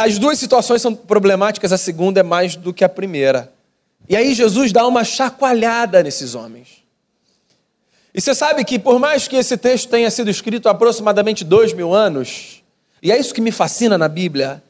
As 0.00 0.19
duas 0.19 0.38
situações 0.38 0.80
são 0.80 0.95
problemáticas, 0.95 1.75
a 1.75 1.76
segunda 1.76 2.21
é 2.21 2.23
mais 2.23 2.57
do 2.57 2.73
que 2.73 2.83
a 2.83 2.88
primeira. 2.88 3.52
E 4.09 4.16
aí 4.16 4.33
Jesus 4.33 4.73
dá 4.73 4.87
uma 4.87 5.04
chacoalhada 5.04 6.02
nesses 6.02 6.35
homens. 6.35 6.83
E 8.14 8.19
você 8.19 8.35
sabe 8.35 8.64
que, 8.64 8.78
por 8.78 8.99
mais 8.99 9.28
que 9.28 9.37
esse 9.37 9.59
texto 9.59 9.90
tenha 9.90 10.11
sido 10.11 10.30
escrito 10.30 10.69
há 10.69 10.73
aproximadamente 10.73 11.45
dois 11.45 11.75
mil 11.75 11.92
anos, 11.95 12.62
e 13.02 13.12
é 13.12 13.21
isso 13.21 13.35
que 13.35 13.42
me 13.42 13.52
fascina 13.52 13.99
na 13.99 14.09
Bíblia, 14.09 14.62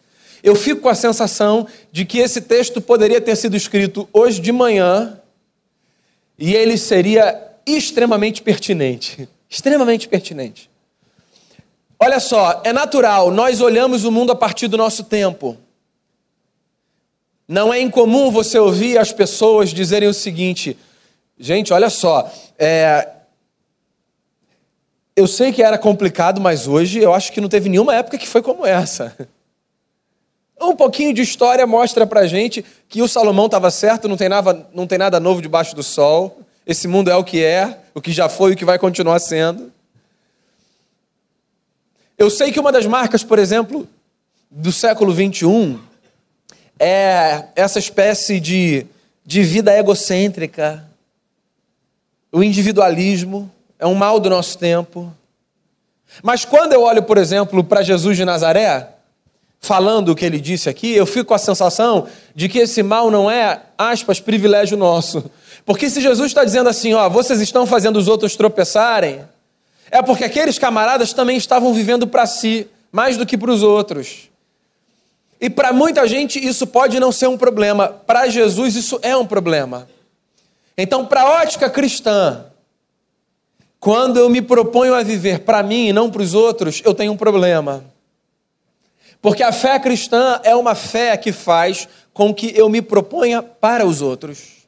eu 0.43 0.57
fico 0.57 0.81
com 0.81 0.89
a 0.89 0.97
sensação 0.97 1.65
de 1.93 2.05
que 2.05 2.19
esse 2.19 2.41
texto 2.41 2.81
poderia 2.81 3.21
ter 3.21 3.37
sido 3.37 3.57
escrito 3.57 4.09
hoje 4.13 4.41
de 4.41 4.51
manhã 4.51 5.17
e 6.37 6.57
ele 6.57 6.77
seria 6.77 7.41
extremamente 7.65 8.43
pertinente. 8.43 9.29
Extremamente 9.49 10.09
pertinente. 10.09 10.70
Olha 12.03 12.19
só, 12.19 12.63
é 12.65 12.73
natural, 12.73 13.31
nós 13.31 13.61
olhamos 13.61 14.05
o 14.05 14.11
mundo 14.11 14.33
a 14.33 14.35
partir 14.35 14.69
do 14.69 14.79
nosso 14.79 15.05
tempo. 15.05 15.59
Não 17.47 17.75
é 17.75 17.79
incomum 17.79 18.31
você 18.31 18.59
ouvir 18.59 18.97
as 18.97 19.13
pessoas 19.13 19.69
dizerem 19.69 20.09
o 20.09 20.15
seguinte: 20.15 20.79
gente, 21.39 21.75
olha 21.75 21.91
só, 21.91 22.33
é... 22.59 23.07
eu 25.15 25.27
sei 25.27 25.53
que 25.53 25.63
era 25.63 25.77
complicado, 25.77 26.41
mas 26.41 26.67
hoje 26.67 27.01
eu 27.01 27.13
acho 27.13 27.31
que 27.33 27.41
não 27.41 27.51
teve 27.51 27.69
nenhuma 27.69 27.95
época 27.95 28.17
que 28.17 28.27
foi 28.27 28.41
como 28.41 28.65
essa. 28.65 29.15
Um 30.63 30.77
pouquinho 30.77 31.15
de 31.15 31.23
história 31.23 31.67
mostra 31.67 32.07
pra 32.07 32.27
gente 32.27 32.63
que 32.87 33.01
o 33.01 33.09
Salomão 33.09 33.47
estava 33.47 33.71
certo, 33.71 34.07
não 34.07 34.17
tem, 34.19 34.29
nada, 34.29 34.69
não 34.75 34.87
tem 34.87 34.99
nada 34.99 35.19
novo 35.19 35.41
debaixo 35.41 35.75
do 35.75 35.83
sol. 35.83 36.39
Esse 36.67 36.87
mundo 36.87 37.11
é 37.11 37.17
o 37.17 37.25
que 37.25 37.43
é, 37.43 37.79
o 37.95 38.01
que 38.01 38.13
já 38.13 38.29
foi 38.29 38.51
e 38.51 38.55
o 38.55 38.57
que 38.59 38.65
vai 38.67 38.79
continuar 38.79 39.19
sendo. 39.21 39.73
Eu 42.21 42.29
sei 42.29 42.53
que 42.53 42.61
uma 42.61 42.71
das 42.71 42.85
marcas, 42.85 43.25
por 43.25 43.39
exemplo, 43.39 43.89
do 44.51 44.71
século 44.71 45.11
XXI 45.11 45.79
é 46.79 47.45
essa 47.57 47.79
espécie 47.79 48.39
de, 48.39 48.87
de 49.25 49.43
vida 49.43 49.75
egocêntrica. 49.75 50.85
O 52.31 52.43
individualismo 52.43 53.51
é 53.79 53.87
um 53.87 53.95
mal 53.95 54.21
do 54.21 54.29
nosso 54.29 54.59
tempo. 54.59 55.11
Mas 56.23 56.45
quando 56.45 56.75
eu 56.75 56.83
olho, 56.83 57.03
por 57.03 57.17
exemplo, 57.17 57.65
para 57.65 57.83
Jesus 57.83 58.19
de 58.19 58.25
Nazaré, 58.27 58.91
falando 59.59 60.11
o 60.11 60.15
que 60.15 60.27
ele 60.27 60.39
disse 60.39 60.69
aqui, 60.69 60.95
eu 60.95 61.07
fico 61.07 61.29
com 61.29 61.35
a 61.35 61.39
sensação 61.39 62.07
de 62.35 62.51
que 62.51 62.59
esse 62.59 62.83
mal 62.83 63.11
não 63.11 63.31
é, 63.31 63.63
aspas, 63.79 64.21
privilégio 64.21 64.77
nosso, 64.77 65.25
porque 65.65 65.89
se 65.89 66.03
Jesus 66.03 66.27
está 66.27 66.45
dizendo 66.45 66.69
assim, 66.69 66.93
ó, 66.93 67.09
vocês 67.09 67.41
estão 67.41 67.65
fazendo 67.65 67.97
os 67.97 68.09
outros 68.09 68.37
tropeçarem, 68.37 69.23
é 69.91 70.03
porque 70.03 70.25
aqueles 70.25 70.59
camaradas 70.59 71.13
também 71.13 71.37
estavam 71.37 71.73
vivendo 71.75 72.07
para 72.07 72.27
si, 72.27 72.69
mais 72.93 73.17
do 73.17 73.27
que 73.27 73.37
para 73.37 73.51
os 73.51 73.63
outros. 73.63 74.31
E 75.41 75.49
para 75.49 75.73
muita 75.73 76.07
gente 76.07 76.45
isso 76.45 76.67
pode 76.67 77.01
não 77.01 77.11
ser 77.11 77.29
um 77.29 77.39
problema, 77.39 77.89
para 77.89 78.29
Jesus 78.29 78.77
isso 78.77 78.99
é 79.03 79.17
um 79.17 79.27
problema. 79.27 79.89
Então, 80.77 81.05
para 81.05 81.23
a 81.23 81.31
ótica 81.43 81.69
cristã, 81.69 82.47
quando 83.79 84.19
eu 84.19 84.29
me 84.29 84.43
proponho 84.43 84.95
a 84.95 85.03
viver 85.03 85.41
para 85.41 85.63
mim 85.63 85.89
e 85.89 85.93
não 85.93 86.11
para 86.11 86.23
os 86.23 86.35
outros, 86.35 86.83
eu 86.85 86.95
tenho 86.95 87.13
um 87.13 87.17
problema. 87.17 87.85
Porque 89.23 89.43
a 89.43 89.53
fé 89.53 89.79
cristã 89.79 90.41
é 90.45 90.55
uma 90.55 90.75
fé 90.75 91.17
que 91.17 91.33
faz 91.33 91.89
com 92.13 92.33
que 92.33 92.53
eu 92.57 92.69
me 92.69 92.81
proponha 92.81 93.43
para 93.43 93.87
os 93.87 94.01
outros. 94.01 94.61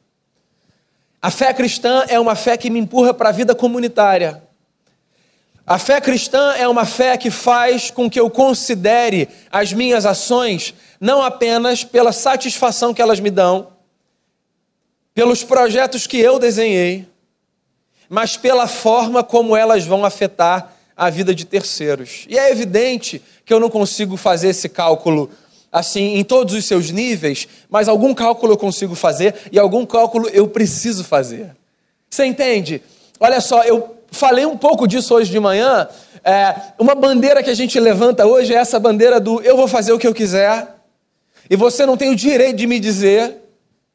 A 1.21 1.31
fé 1.31 1.53
cristã 1.53 2.03
é 2.07 2.19
uma 2.19 2.35
fé 2.35 2.57
que 2.57 2.69
me 2.69 2.79
empurra 2.79 3.13
para 3.13 3.29
a 3.29 3.31
vida 3.31 3.55
comunitária. 3.55 4.43
A 5.65 5.79
fé 5.79 6.01
cristã 6.01 6.53
é 6.57 6.67
uma 6.67 6.85
fé 6.85 7.15
que 7.17 7.31
faz 7.31 7.89
com 7.89 8.09
que 8.09 8.19
eu 8.19 8.29
considere 8.29 9.29
as 9.49 9.71
minhas 9.71 10.05
ações 10.05 10.73
não 10.99 11.21
apenas 11.21 11.85
pela 11.85 12.11
satisfação 12.11 12.93
que 12.93 13.01
elas 13.01 13.21
me 13.21 13.31
dão, 13.31 13.69
pelos 15.13 15.41
projetos 15.43 16.05
que 16.05 16.17
eu 16.17 16.37
desenhei, 16.37 17.07
mas 18.09 18.35
pela 18.35 18.67
forma 18.67 19.23
como 19.23 19.55
elas 19.55 19.85
vão 19.85 20.03
afetar 20.03 20.73
a 20.97 21.09
vida 21.09 21.33
de 21.33 21.45
terceiros. 21.45 22.25
E 22.27 22.37
é 22.37 22.51
evidente 22.51 23.21
que 23.45 23.53
eu 23.53 23.59
não 23.59 23.69
consigo 23.69 24.17
fazer 24.17 24.49
esse 24.49 24.67
cálculo 24.67 25.29
assim 25.71 26.17
em 26.17 26.23
todos 26.23 26.53
os 26.53 26.65
seus 26.65 26.91
níveis, 26.91 27.47
mas 27.69 27.87
algum 27.87 28.13
cálculo 28.13 28.53
eu 28.53 28.57
consigo 28.57 28.95
fazer 28.95 29.33
e 29.51 29.57
algum 29.57 29.85
cálculo 29.85 30.27
eu 30.29 30.47
preciso 30.47 31.05
fazer. 31.05 31.55
Você 32.09 32.25
entende? 32.25 32.81
Olha 33.19 33.41
só, 33.41 33.63
eu 33.63 33.97
falei 34.13 34.45
um 34.45 34.57
pouco 34.57 34.87
disso 34.87 35.13
hoje 35.13 35.29
de 35.31 35.39
manhã. 35.39 35.87
É, 36.23 36.55
uma 36.79 36.95
bandeira 36.95 37.43
que 37.43 37.49
a 37.49 37.53
gente 37.53 37.79
levanta 37.79 38.25
hoje 38.25 38.53
é 38.53 38.57
essa 38.57 38.79
bandeira 38.79 39.19
do 39.19 39.41
eu 39.41 39.57
vou 39.57 39.67
fazer 39.67 39.91
o 39.91 39.99
que 39.99 40.07
eu 40.07 40.13
quiser 40.13 40.67
e 41.49 41.55
você 41.55 41.85
não 41.85 41.97
tem 41.97 42.09
o 42.09 42.15
direito 42.15 42.55
de 42.55 42.67
me 42.67 42.79
dizer 42.79 43.37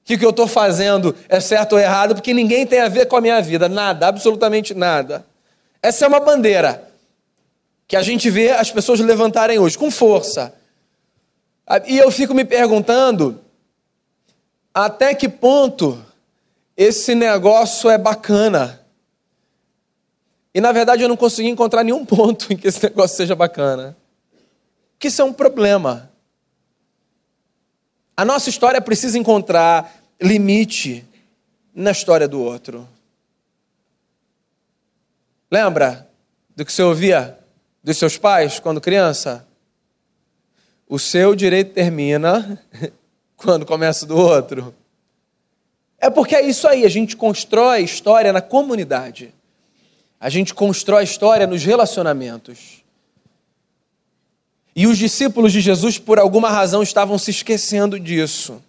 que 0.05 0.15
o 0.15 0.19
que 0.19 0.25
eu 0.25 0.31
estou 0.31 0.47
fazendo 0.47 1.15
é 1.29 1.41
certo 1.41 1.75
ou 1.75 1.79
errado, 1.79 2.15
porque 2.15 2.33
ninguém 2.33 2.67
tem 2.67 2.81
a 2.81 2.89
ver 2.89 3.07
com 3.07 3.17
a 3.17 3.21
minha 3.21 3.41
vida, 3.41 3.69
nada, 3.69 4.07
absolutamente 4.07 4.75
nada. 4.75 5.25
Essa 5.83 6.05
é 6.05 6.09
uma 6.09 6.21
bandeira 6.21 6.83
que 7.87 7.97
a 7.97 8.03
gente 8.03 8.29
vê 8.29 8.51
as 8.51 8.71
pessoas 8.71 9.01
levantarem 9.01 9.59
hoje 9.59 9.79
com 9.79 9.91
força. 9.91 10.55
E 11.87 11.99
eu 11.99 12.11
fico 12.11 12.35
me 12.35 12.45
perguntando 12.45 13.41
até 14.73 15.15
que 15.15 15.29
ponto 15.29 16.03
esse 16.77 17.15
negócio 17.15 17.91
é 17.91 17.99
bacana. 17.99 18.81
E 20.59 20.61
na 20.61 20.73
verdade 20.73 21.05
eu 21.05 21.09
não 21.09 21.17
consegui 21.17 21.49
encontrar 21.49 21.85
nenhum 21.85 22.05
ponto 22.05 22.53
em 22.53 22.57
que 22.57 22.67
esse 22.67 22.83
negócio 22.83 23.17
seja 23.17 23.37
bacana. 23.37 23.97
Que 24.99 25.07
isso 25.07 25.23
é 25.23 25.25
um 25.25 25.33
problema. 25.33 26.11
A 28.17 28.25
nossa 28.25 28.50
história 28.50 28.81
precisa 28.81 29.17
encontrar 29.17 30.03
limite 30.21 31.07
na 31.73 31.93
história 31.93 32.27
do 32.27 32.43
outro. 32.43 32.88
Lembra 35.49 36.11
do 36.57 36.65
que 36.65 36.73
você 36.73 36.83
ouvia 36.83 37.38
dos 37.81 37.97
seus 37.97 38.19
pais 38.19 38.59
quando 38.59 38.81
criança? 38.81 39.47
O 40.88 40.99
seu 40.99 41.37
direito 41.37 41.73
termina 41.73 42.61
quando 43.37 43.65
começa 43.65 44.05
do 44.05 44.17
outro. 44.17 44.75
É 46.00 46.11
porque 46.11 46.35
é 46.35 46.45
isso 46.45 46.67
aí, 46.67 46.85
a 46.85 46.91
gente 46.91 47.17
constrói 47.17 47.85
história 47.85 48.33
na 48.33 48.41
comunidade. 48.41 49.38
A 50.21 50.29
gente 50.29 50.53
constrói 50.55 51.05
história 51.05 51.47
nos 51.47 51.65
relacionamentos. 51.65 52.83
E 54.75 54.87
os 54.87 54.99
discípulos 54.99 55.53
de 55.53 55.61
Jesus, 55.61 55.99
por 55.99 56.19
alguma 56.19 56.51
razão, 56.51 56.83
estavam 56.83 57.19
se 57.19 57.31
esquecendo 57.31 57.99
disso. 57.99 58.63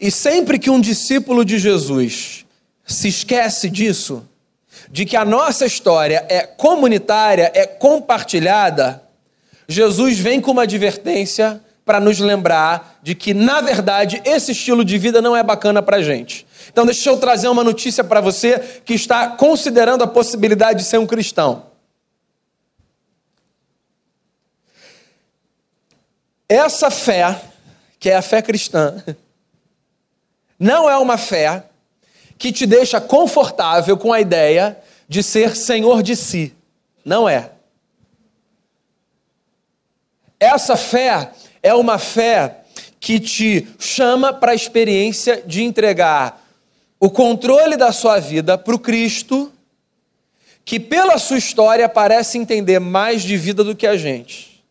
E 0.00 0.10
sempre 0.10 0.58
que 0.58 0.70
um 0.70 0.80
discípulo 0.80 1.44
de 1.44 1.58
Jesus 1.58 2.46
se 2.86 3.08
esquece 3.08 3.68
disso, 3.68 4.26
de 4.90 5.04
que 5.04 5.16
a 5.16 5.24
nossa 5.24 5.66
história 5.66 6.24
é 6.28 6.42
comunitária, 6.42 7.50
é 7.54 7.66
compartilhada, 7.66 9.02
Jesus 9.68 10.18
vem 10.18 10.40
com 10.40 10.50
uma 10.50 10.62
advertência 10.64 11.60
para 11.84 12.00
nos 12.00 12.18
lembrar 12.20 12.98
de 13.02 13.14
que, 13.14 13.34
na 13.34 13.60
verdade, 13.60 14.20
esse 14.24 14.52
estilo 14.52 14.84
de 14.84 14.98
vida 14.98 15.20
não 15.20 15.36
é 15.36 15.42
bacana 15.42 15.82
para 15.82 15.96
a 15.96 16.02
gente. 16.02 16.46
Então, 16.68 16.84
deixa 16.84 17.08
eu 17.08 17.16
trazer 17.16 17.48
uma 17.48 17.64
notícia 17.64 18.04
para 18.04 18.20
você 18.20 18.58
que 18.84 18.94
está 18.94 19.28
considerando 19.28 20.04
a 20.04 20.06
possibilidade 20.06 20.80
de 20.80 20.84
ser 20.84 20.98
um 20.98 21.06
cristão. 21.06 21.66
Essa 26.48 26.90
fé, 26.90 27.40
que 27.98 28.10
é 28.10 28.16
a 28.16 28.22
fé 28.22 28.42
cristã, 28.42 29.02
não 30.58 30.88
é 30.88 30.96
uma 30.96 31.16
fé 31.16 31.64
que 32.38 32.52
te 32.52 32.66
deixa 32.66 33.00
confortável 33.00 33.96
com 33.96 34.12
a 34.12 34.20
ideia 34.20 34.78
de 35.08 35.22
ser 35.22 35.56
senhor 35.56 36.02
de 36.02 36.16
si. 36.16 36.54
Não 37.04 37.28
é. 37.28 37.50
Essa 40.38 40.76
fé 40.76 41.32
é 41.62 41.74
uma 41.74 41.98
fé 41.98 42.58
que 42.98 43.18
te 43.18 43.66
chama 43.78 44.32
para 44.32 44.52
a 44.52 44.54
experiência 44.54 45.42
de 45.46 45.62
entregar 45.62 46.46
o 46.98 47.08
controle 47.08 47.76
da 47.76 47.92
sua 47.92 48.18
vida 48.18 48.58
para 48.58 48.74
o 48.74 48.78
Cristo, 48.78 49.50
que 50.64 50.78
pela 50.78 51.18
sua 51.18 51.38
história 51.38 51.88
parece 51.88 52.36
entender 52.36 52.78
mais 52.78 53.22
de 53.22 53.36
vida 53.36 53.64
do 53.64 53.74
que 53.74 53.86
a 53.86 53.96
gente. 53.96 54.62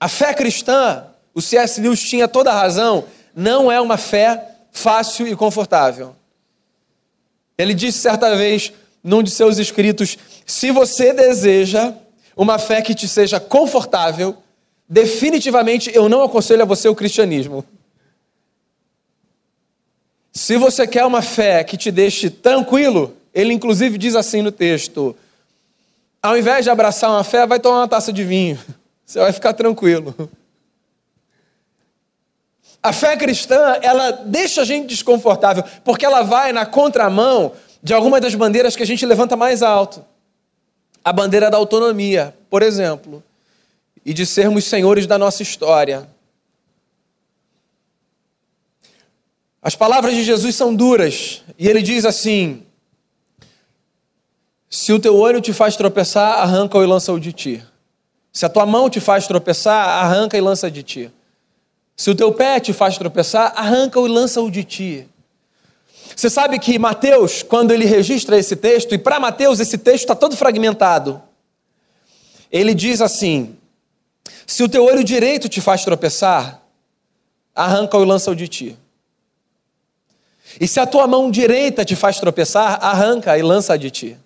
A 0.00 0.08
fé 0.08 0.32
cristã, 0.32 1.06
o 1.34 1.42
C.S. 1.42 1.80
Lewis 1.80 2.00
tinha 2.00 2.26
toda 2.26 2.50
a 2.50 2.58
razão, 2.58 3.04
não 3.34 3.70
é 3.70 3.78
uma 3.80 3.98
fé 3.98 4.56
fácil 4.72 5.28
e 5.28 5.36
confortável. 5.36 6.16
Ele 7.58 7.74
disse 7.74 7.98
certa 7.98 8.34
vez 8.34 8.72
num 9.02 9.22
de 9.22 9.30
seus 9.30 9.58
escritos: 9.58 10.16
se 10.44 10.70
você 10.70 11.12
deseja 11.12 11.92
uma 12.34 12.58
fé 12.58 12.82
que 12.82 12.94
te 12.94 13.06
seja 13.06 13.38
confortável, 13.38 14.36
definitivamente 14.88 15.90
eu 15.94 16.08
não 16.08 16.22
aconselho 16.22 16.62
a 16.62 16.66
você 16.66 16.88
o 16.88 16.94
cristianismo. 16.94 17.64
Se 20.32 20.56
você 20.56 20.86
quer 20.86 21.04
uma 21.04 21.22
fé 21.22 21.64
que 21.64 21.76
te 21.76 21.90
deixe 21.90 22.28
tranquilo, 22.28 23.16
ele 23.32 23.52
inclusive 23.52 23.96
diz 23.96 24.14
assim 24.14 24.42
no 24.42 24.52
texto: 24.52 25.16
ao 26.22 26.36
invés 26.36 26.64
de 26.64 26.70
abraçar 26.70 27.10
uma 27.10 27.24
fé, 27.24 27.46
vai 27.46 27.58
tomar 27.58 27.78
uma 27.78 27.88
taça 27.88 28.12
de 28.12 28.24
vinho. 28.24 28.58
Você 29.06 29.20
vai 29.20 29.32
ficar 29.32 29.52
tranquilo. 29.52 30.28
A 32.82 32.92
fé 32.92 33.16
cristã, 33.16 33.78
ela 33.80 34.10
deixa 34.10 34.62
a 34.62 34.64
gente 34.64 34.88
desconfortável, 34.88 35.62
porque 35.84 36.04
ela 36.04 36.22
vai 36.22 36.52
na 36.52 36.66
contramão 36.66 37.52
de 37.80 37.94
algumas 37.94 38.20
das 38.20 38.34
bandeiras 38.34 38.74
que 38.74 38.82
a 38.82 38.86
gente 38.86 39.06
levanta 39.06 39.36
mais 39.36 39.62
alto. 39.62 40.04
A 41.04 41.12
bandeira 41.12 41.48
da 41.48 41.56
autonomia, 41.56 42.36
por 42.50 42.62
exemplo, 42.62 43.22
e 44.06 44.14
de 44.14 44.24
sermos 44.24 44.64
senhores 44.64 45.04
da 45.04 45.18
nossa 45.18 45.42
história. 45.42 46.08
As 49.60 49.74
palavras 49.74 50.14
de 50.14 50.22
Jesus 50.22 50.54
são 50.54 50.72
duras 50.72 51.42
e 51.58 51.66
ele 51.66 51.82
diz 51.82 52.04
assim: 52.04 52.62
Se 54.70 54.92
o 54.92 55.00
teu 55.00 55.16
olho 55.16 55.40
te 55.40 55.52
faz 55.52 55.74
tropeçar, 55.74 56.38
arranca-o 56.38 56.84
e 56.84 56.86
lança-o 56.86 57.18
de 57.18 57.32
ti. 57.32 57.64
Se 58.32 58.46
a 58.46 58.48
tua 58.48 58.64
mão 58.64 58.88
te 58.88 59.00
faz 59.00 59.26
tropeçar, 59.26 59.88
arranca 59.88 60.38
e 60.38 60.40
lança 60.40 60.70
de 60.70 60.84
ti. 60.84 61.10
Se 61.96 62.08
o 62.08 62.14
teu 62.14 62.32
pé 62.32 62.60
te 62.60 62.72
faz 62.72 62.96
tropeçar, 62.96 63.54
arranca-o 63.56 64.06
e 64.06 64.08
lança-o 64.10 64.48
de 64.48 64.62
ti. 64.62 65.08
Você 66.14 66.30
sabe 66.30 66.60
que 66.60 66.78
Mateus, 66.78 67.42
quando 67.42 67.72
ele 67.72 67.86
registra 67.86 68.38
esse 68.38 68.54
texto, 68.54 68.94
e 68.94 68.98
para 68.98 69.18
Mateus 69.18 69.58
esse 69.58 69.76
texto 69.76 70.04
está 70.04 70.14
todo 70.14 70.36
fragmentado, 70.36 71.20
ele 72.52 72.72
diz 72.72 73.00
assim: 73.00 73.55
Se 74.46 74.62
o 74.62 74.68
teu 74.68 74.84
olho 74.84 75.02
direito 75.02 75.48
te 75.48 75.60
faz 75.60 75.84
tropeçar, 75.84 76.62
arranca-o 77.54 78.02
e 78.02 78.06
lança-o 78.06 78.36
de 78.36 78.48
ti. 78.48 78.78
E 80.60 80.68
se 80.68 80.78
a 80.78 80.86
tua 80.86 81.06
mão 81.06 81.30
direita 81.30 81.84
te 81.84 81.96
faz 81.96 82.20
tropeçar, 82.20 82.78
arranca 82.82 83.36
e 83.36 83.42
lança 83.42 83.76
de 83.76 83.90
ti. 83.90 84.16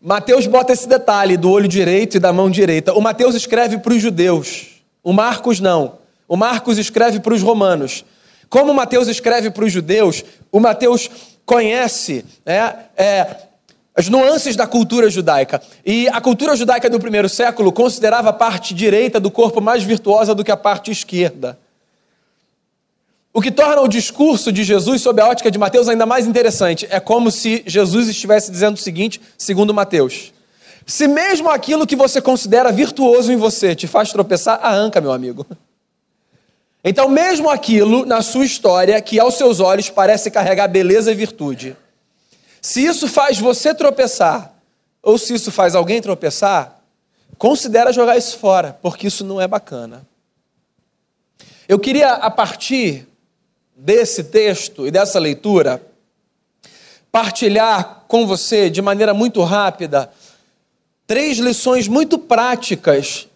Mateus 0.00 0.46
bota 0.46 0.72
esse 0.72 0.88
detalhe 0.88 1.36
do 1.36 1.50
olho 1.50 1.68
direito 1.68 2.16
e 2.16 2.20
da 2.20 2.32
mão 2.32 2.50
direita. 2.50 2.94
O 2.94 3.00
Mateus 3.00 3.34
escreve 3.34 3.78
para 3.78 3.92
os 3.92 4.00
judeus, 4.00 4.82
o 5.02 5.12
Marcos 5.12 5.60
não. 5.60 5.98
O 6.26 6.36
Marcos 6.36 6.78
escreve 6.78 7.20
para 7.20 7.34
os 7.34 7.42
romanos. 7.42 8.04
Como 8.48 8.72
o 8.72 8.74
Mateus 8.74 9.08
escreve 9.08 9.50
para 9.50 9.64
os 9.64 9.72
judeus, 9.72 10.24
o 10.50 10.58
Mateus 10.58 11.10
conhece 11.44 12.24
é, 12.46 12.74
é, 12.96 13.36
as 14.00 14.08
nuances 14.08 14.56
da 14.56 14.66
cultura 14.66 15.10
judaica. 15.10 15.60
E 15.84 16.08
a 16.08 16.20
cultura 16.20 16.56
judaica 16.56 16.88
do 16.88 16.98
primeiro 16.98 17.28
século 17.28 17.70
considerava 17.70 18.30
a 18.30 18.32
parte 18.32 18.72
direita 18.74 19.20
do 19.20 19.30
corpo 19.30 19.60
mais 19.60 19.82
virtuosa 19.82 20.34
do 20.34 20.42
que 20.42 20.50
a 20.50 20.56
parte 20.56 20.90
esquerda. 20.90 21.58
O 23.32 23.40
que 23.40 23.50
torna 23.50 23.82
o 23.82 23.88
discurso 23.88 24.50
de 24.50 24.64
Jesus 24.64 25.02
sob 25.02 25.20
a 25.20 25.28
ótica 25.28 25.50
de 25.50 25.58
Mateus 25.58 25.88
ainda 25.88 26.06
mais 26.06 26.26
interessante. 26.26 26.88
É 26.90 26.98
como 26.98 27.30
se 27.30 27.62
Jesus 27.66 28.08
estivesse 28.08 28.50
dizendo 28.50 28.74
o 28.74 28.80
seguinte, 28.80 29.20
segundo 29.36 29.74
Mateus: 29.74 30.32
Se 30.86 31.06
mesmo 31.06 31.50
aquilo 31.50 31.86
que 31.86 31.94
você 31.94 32.20
considera 32.20 32.72
virtuoso 32.72 33.30
em 33.30 33.36
você 33.36 33.74
te 33.74 33.86
faz 33.86 34.10
tropeçar, 34.10 34.58
arranca, 34.62 35.00
meu 35.00 35.12
amigo. 35.12 35.46
Então, 36.82 37.10
mesmo 37.10 37.50
aquilo 37.50 38.06
na 38.06 38.22
sua 38.22 38.46
história 38.46 38.98
que 39.02 39.20
aos 39.20 39.34
seus 39.34 39.60
olhos 39.60 39.90
parece 39.90 40.30
carregar 40.30 40.66
beleza 40.66 41.12
e 41.12 41.14
virtude, 41.14 41.76
se 42.60 42.84
isso 42.84 43.08
faz 43.08 43.38
você 43.38 43.74
tropeçar, 43.74 44.54
ou 45.02 45.16
se 45.16 45.34
isso 45.34 45.50
faz 45.50 45.74
alguém 45.74 46.00
tropeçar, 46.00 46.80
considera 47.38 47.92
jogar 47.92 48.18
isso 48.18 48.38
fora, 48.38 48.78
porque 48.82 49.06
isso 49.06 49.24
não 49.24 49.40
é 49.40 49.48
bacana. 49.48 50.06
Eu 51.68 51.78
queria, 51.78 52.14
a 52.14 52.30
partir 52.30 53.06
desse 53.74 54.24
texto 54.24 54.86
e 54.86 54.90
dessa 54.90 55.18
leitura, 55.18 55.80
partilhar 57.10 58.04
com 58.06 58.26
você 58.26 58.68
de 58.68 58.82
maneira 58.82 59.14
muito 59.14 59.42
rápida 59.42 60.10
três 61.06 61.38
lições 61.38 61.88
muito 61.88 62.18
práticas 62.18 63.26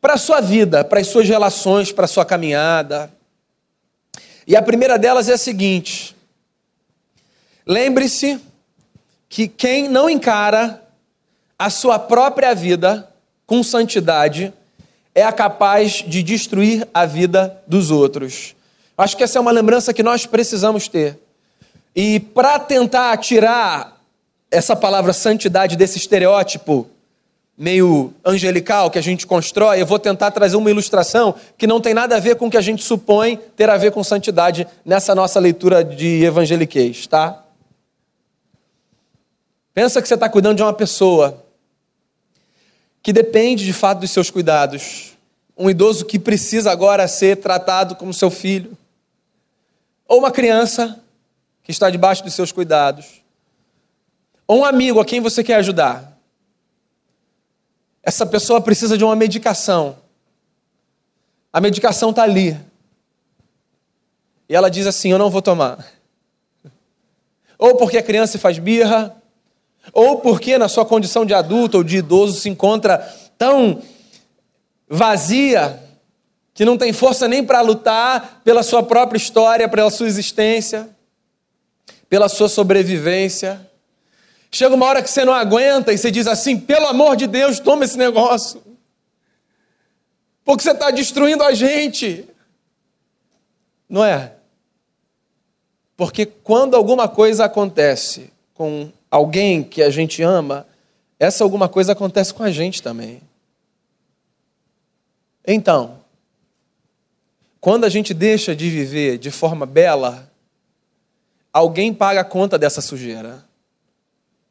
para 0.00 0.14
a 0.14 0.18
sua 0.18 0.40
vida, 0.40 0.84
para 0.84 1.00
as 1.00 1.06
suas 1.06 1.28
relações, 1.28 1.90
para 1.90 2.04
a 2.04 2.08
sua 2.08 2.24
caminhada. 2.24 3.12
E 4.46 4.54
a 4.54 4.62
primeira 4.62 4.98
delas 4.98 5.28
é 5.28 5.32
a 5.32 5.38
seguinte: 5.38 6.11
lembre-se 7.66 8.40
que 9.28 9.48
quem 9.48 9.88
não 9.88 10.10
encara 10.10 10.82
a 11.58 11.70
sua 11.70 11.98
própria 11.98 12.54
vida 12.54 13.08
com 13.46 13.62
santidade 13.62 14.52
é 15.14 15.30
capaz 15.30 16.04
de 16.06 16.22
destruir 16.22 16.88
a 16.92 17.06
vida 17.06 17.60
dos 17.66 17.90
outros. 17.90 18.54
Acho 18.96 19.16
que 19.16 19.24
essa 19.24 19.38
é 19.38 19.40
uma 19.40 19.50
lembrança 19.50 19.92
que 19.92 20.02
nós 20.02 20.26
precisamos 20.26 20.88
ter. 20.88 21.18
E 21.94 22.20
para 22.20 22.58
tentar 22.58 23.16
tirar 23.18 24.00
essa 24.50 24.74
palavra 24.74 25.12
santidade 25.12 25.76
desse 25.76 25.98
estereótipo 25.98 26.86
meio 27.56 28.12
angelical 28.24 28.90
que 28.90 28.98
a 28.98 29.02
gente 29.02 29.26
constrói, 29.26 29.80
eu 29.80 29.86
vou 29.86 29.98
tentar 29.98 30.30
trazer 30.30 30.56
uma 30.56 30.70
ilustração 30.70 31.34
que 31.56 31.66
não 31.66 31.80
tem 31.80 31.94
nada 31.94 32.16
a 32.16 32.20
ver 32.20 32.36
com 32.36 32.46
o 32.46 32.50
que 32.50 32.56
a 32.56 32.62
gente 32.62 32.82
supõe 32.82 33.38
ter 33.56 33.68
a 33.68 33.76
ver 33.76 33.92
com 33.92 34.02
santidade 34.02 34.66
nessa 34.84 35.14
nossa 35.14 35.38
leitura 35.38 35.84
de 35.84 36.24
evangeliquez, 36.24 37.06
tá? 37.06 37.41
Pensa 39.74 40.02
que 40.02 40.08
você 40.08 40.14
está 40.14 40.28
cuidando 40.28 40.56
de 40.56 40.62
uma 40.62 40.72
pessoa 40.72 41.44
que 43.02 43.12
depende 43.12 43.64
de 43.64 43.72
fato 43.72 44.00
dos 44.00 44.10
seus 44.10 44.30
cuidados. 44.30 45.12
Um 45.56 45.68
idoso 45.68 46.04
que 46.04 46.18
precisa 46.18 46.70
agora 46.70 47.08
ser 47.08 47.36
tratado 47.36 47.96
como 47.96 48.12
seu 48.12 48.30
filho 48.30 48.76
ou 50.12 50.18
uma 50.18 50.30
criança 50.30 51.02
que 51.62 51.70
está 51.70 51.88
debaixo 51.88 52.22
dos 52.22 52.34
seus 52.34 52.52
cuidados, 52.52 53.22
ou 54.46 54.58
um 54.58 54.64
amigo 54.66 55.00
a 55.00 55.06
quem 55.06 55.22
você 55.22 55.42
quer 55.42 55.54
ajudar. 55.54 56.18
Essa 58.02 58.26
pessoa 58.26 58.60
precisa 58.60 58.98
de 58.98 59.04
uma 59.04 59.16
medicação. 59.16 59.96
A 61.50 61.62
medicação 61.62 62.10
está 62.10 62.24
ali. 62.24 62.60
E 64.50 64.54
ela 64.54 64.68
diz 64.68 64.86
assim: 64.86 65.10
Eu 65.10 65.18
não 65.18 65.30
vou 65.30 65.40
tomar. 65.40 65.82
Ou 67.56 67.76
porque 67.76 67.96
a 67.96 68.02
criança 68.02 68.38
faz 68.38 68.58
birra, 68.58 69.16
ou 69.92 70.18
porque 70.18 70.58
na 70.58 70.68
sua 70.68 70.84
condição 70.84 71.24
de 71.24 71.34
adulto 71.34 71.78
ou 71.78 71.84
de 71.84 71.96
idoso 71.96 72.38
se 72.38 72.48
encontra 72.48 72.98
tão 73.38 73.82
vazia 74.88 75.80
que 76.54 76.64
não 76.64 76.76
tem 76.76 76.92
força 76.92 77.26
nem 77.26 77.44
para 77.44 77.60
lutar 77.62 78.42
pela 78.44 78.62
sua 78.62 78.82
própria 78.82 79.16
história, 79.16 79.68
pela 79.68 79.90
sua 79.90 80.06
existência, 80.06 80.88
pela 82.08 82.28
sua 82.28 82.48
sobrevivência. 82.48 83.66
Chega 84.50 84.74
uma 84.74 84.86
hora 84.86 85.02
que 85.02 85.10
você 85.10 85.24
não 85.24 85.32
aguenta 85.32 85.92
e 85.92 85.98
você 85.98 86.10
diz 86.10 86.26
assim: 86.26 86.58
pelo 86.58 86.86
amor 86.86 87.16
de 87.16 87.26
Deus, 87.26 87.58
toma 87.58 87.84
esse 87.84 87.96
negócio. 87.96 88.62
Porque 90.44 90.62
você 90.62 90.72
está 90.72 90.90
destruindo 90.90 91.42
a 91.42 91.54
gente. 91.54 92.28
Não 93.88 94.04
é? 94.04 94.34
Porque 95.96 96.26
quando 96.26 96.76
alguma 96.76 97.08
coisa 97.08 97.44
acontece 97.44 98.30
com 98.54 98.90
alguém 99.12 99.62
que 99.62 99.82
a 99.82 99.90
gente 99.90 100.22
ama, 100.22 100.66
essa 101.18 101.44
alguma 101.44 101.68
coisa 101.68 101.92
acontece 101.92 102.32
com 102.32 102.42
a 102.42 102.50
gente 102.50 102.82
também. 102.82 103.20
Então, 105.46 105.98
quando 107.60 107.84
a 107.84 107.90
gente 107.90 108.14
deixa 108.14 108.56
de 108.56 108.70
viver 108.70 109.18
de 109.18 109.30
forma 109.30 109.66
bela, 109.66 110.32
alguém 111.52 111.92
paga 111.92 112.22
a 112.22 112.24
conta 112.24 112.58
dessa 112.58 112.80
sujeira. 112.80 113.44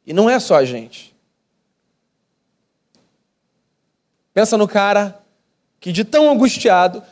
E 0.06 0.12
não 0.12 0.30
é 0.30 0.38
só 0.38 0.54
a 0.54 0.64
gente. 0.64 1.12
Pensa 4.32 4.56
no 4.56 4.68
cara 4.68 5.20
que, 5.80 5.90
de 5.90 6.04
tão 6.04 6.30
angustiado, 6.30 7.02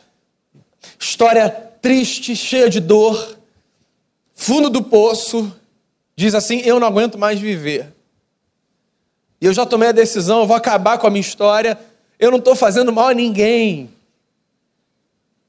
história 0.97 1.49
triste, 1.81 2.33
cheia 2.33 2.69
de 2.69 2.79
dor, 2.79 3.37
fundo 4.33 4.69
do 4.69 4.81
poço, 4.81 5.53
diz 6.15 6.35
assim: 6.35 6.61
Eu 6.61 6.79
não 6.79 6.87
aguento 6.87 7.17
mais 7.17 7.39
viver. 7.39 7.93
E 9.39 9.45
eu 9.45 9.53
já 9.53 9.65
tomei 9.65 9.89
a 9.89 9.93
decisão, 9.93 10.41
eu 10.41 10.47
vou 10.47 10.55
acabar 10.55 10.97
com 10.97 11.07
a 11.07 11.09
minha 11.09 11.21
história. 11.21 11.79
Eu 12.19 12.29
não 12.29 12.37
estou 12.37 12.55
fazendo 12.55 12.93
mal 12.93 13.07
a 13.07 13.13
ninguém. 13.13 13.89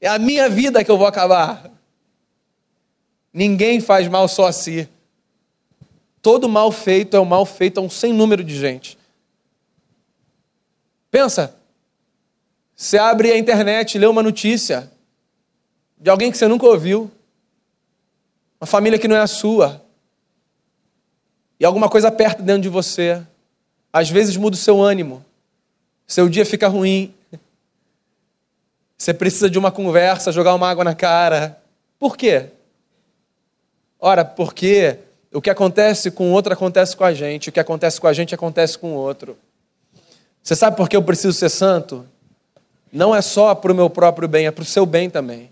É 0.01 0.07
a 0.07 0.17
minha 0.17 0.49
vida 0.49 0.83
que 0.83 0.89
eu 0.89 0.97
vou 0.97 1.05
acabar. 1.05 1.71
Ninguém 3.31 3.79
faz 3.79 4.07
mal 4.07 4.27
só 4.27 4.47
a 4.47 4.51
si. 4.51 4.89
Todo 6.21 6.49
mal 6.49 6.71
feito 6.71 7.15
é 7.15 7.19
um 7.19 7.25
mal 7.25 7.45
feito 7.45 7.79
a 7.79 7.81
um 7.81 7.89
sem 7.89 8.11
número 8.11 8.43
de 8.43 8.57
gente. 8.57 8.97
Pensa, 11.11 11.55
você 12.75 12.97
abre 12.97 13.31
a 13.31 13.37
internet, 13.37 13.97
lê 13.99 14.07
uma 14.07 14.23
notícia 14.23 14.91
de 15.97 16.09
alguém 16.09 16.31
que 16.31 16.37
você 16.37 16.47
nunca 16.47 16.65
ouviu, 16.65 17.09
uma 18.59 18.65
família 18.65 18.97
que 18.97 19.07
não 19.07 19.15
é 19.15 19.21
a 19.21 19.27
sua, 19.27 19.81
e 21.63 21.65
alguma 21.65 21.87
coisa 21.87 22.09
aperta 22.09 22.43
dentro 22.43 22.63
de 22.63 22.67
você. 22.67 23.21
Às 23.93 24.09
vezes 24.09 24.35
muda 24.35 24.53
o 24.53 24.59
seu 24.59 24.81
ânimo, 24.81 25.23
seu 26.05 26.27
dia 26.27 26.45
fica 26.45 26.67
ruim, 26.67 27.13
você 28.97 29.13
precisa 29.13 29.49
de 29.49 29.57
uma 29.57 29.71
conversa, 29.71 30.29
jogar 30.29 30.55
uma 30.55 30.69
água 30.69 30.83
na 30.83 30.93
cara. 30.93 31.57
Por 31.97 32.17
quê? 32.17 32.47
Ora, 33.97 34.25
porque 34.25 34.99
o 35.31 35.41
que 35.41 35.49
acontece 35.49 36.11
com 36.11 36.31
o 36.31 36.33
outro 36.33 36.51
acontece 36.51 36.97
com 36.97 37.05
a 37.05 37.13
gente, 37.13 37.47
o 37.47 37.51
que 37.53 37.61
acontece 37.61 38.01
com 38.01 38.07
a 38.07 38.13
gente 38.13 38.35
acontece 38.35 38.77
com 38.77 38.95
o 38.95 38.97
outro. 38.97 39.37
Você 40.43 40.57
sabe 40.57 40.75
por 40.75 40.89
que 40.89 40.97
eu 40.97 41.03
preciso 41.03 41.31
ser 41.31 41.47
santo? 41.47 42.05
Não 42.91 43.15
é 43.15 43.21
só 43.21 43.55
para 43.55 43.71
o 43.71 43.75
meu 43.75 43.89
próprio 43.89 44.27
bem, 44.27 44.47
é 44.47 44.51
para 44.51 44.63
o 44.63 44.65
seu 44.65 44.85
bem 44.85 45.09
também. 45.09 45.49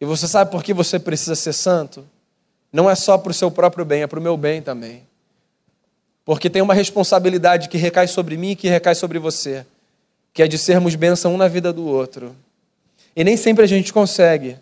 E 0.00 0.04
você 0.04 0.28
sabe 0.28 0.52
por 0.52 0.62
que 0.62 0.72
você 0.72 0.96
precisa 1.00 1.34
ser 1.34 1.54
santo? 1.54 2.06
Não 2.72 2.88
é 2.88 2.94
só 2.94 3.18
para 3.18 3.30
o 3.30 3.34
seu 3.34 3.50
próprio 3.50 3.84
bem, 3.84 4.02
é 4.02 4.06
para 4.06 4.18
o 4.18 4.22
meu 4.22 4.36
bem 4.36 4.62
também. 4.62 5.02
Porque 6.24 6.48
tem 6.48 6.62
uma 6.62 6.74
responsabilidade 6.74 7.68
que 7.68 7.76
recai 7.76 8.06
sobre 8.06 8.36
mim 8.36 8.50
e 8.50 8.56
que 8.56 8.68
recai 8.68 8.94
sobre 8.94 9.18
você, 9.18 9.66
que 10.32 10.42
é 10.42 10.48
de 10.48 10.56
sermos 10.56 10.94
bênção 10.94 11.34
um 11.34 11.36
na 11.36 11.48
vida 11.48 11.72
do 11.72 11.86
outro. 11.86 12.34
E 13.16 13.24
nem 13.24 13.36
sempre 13.36 13.64
a 13.64 13.66
gente 13.66 13.92
consegue. 13.92 14.56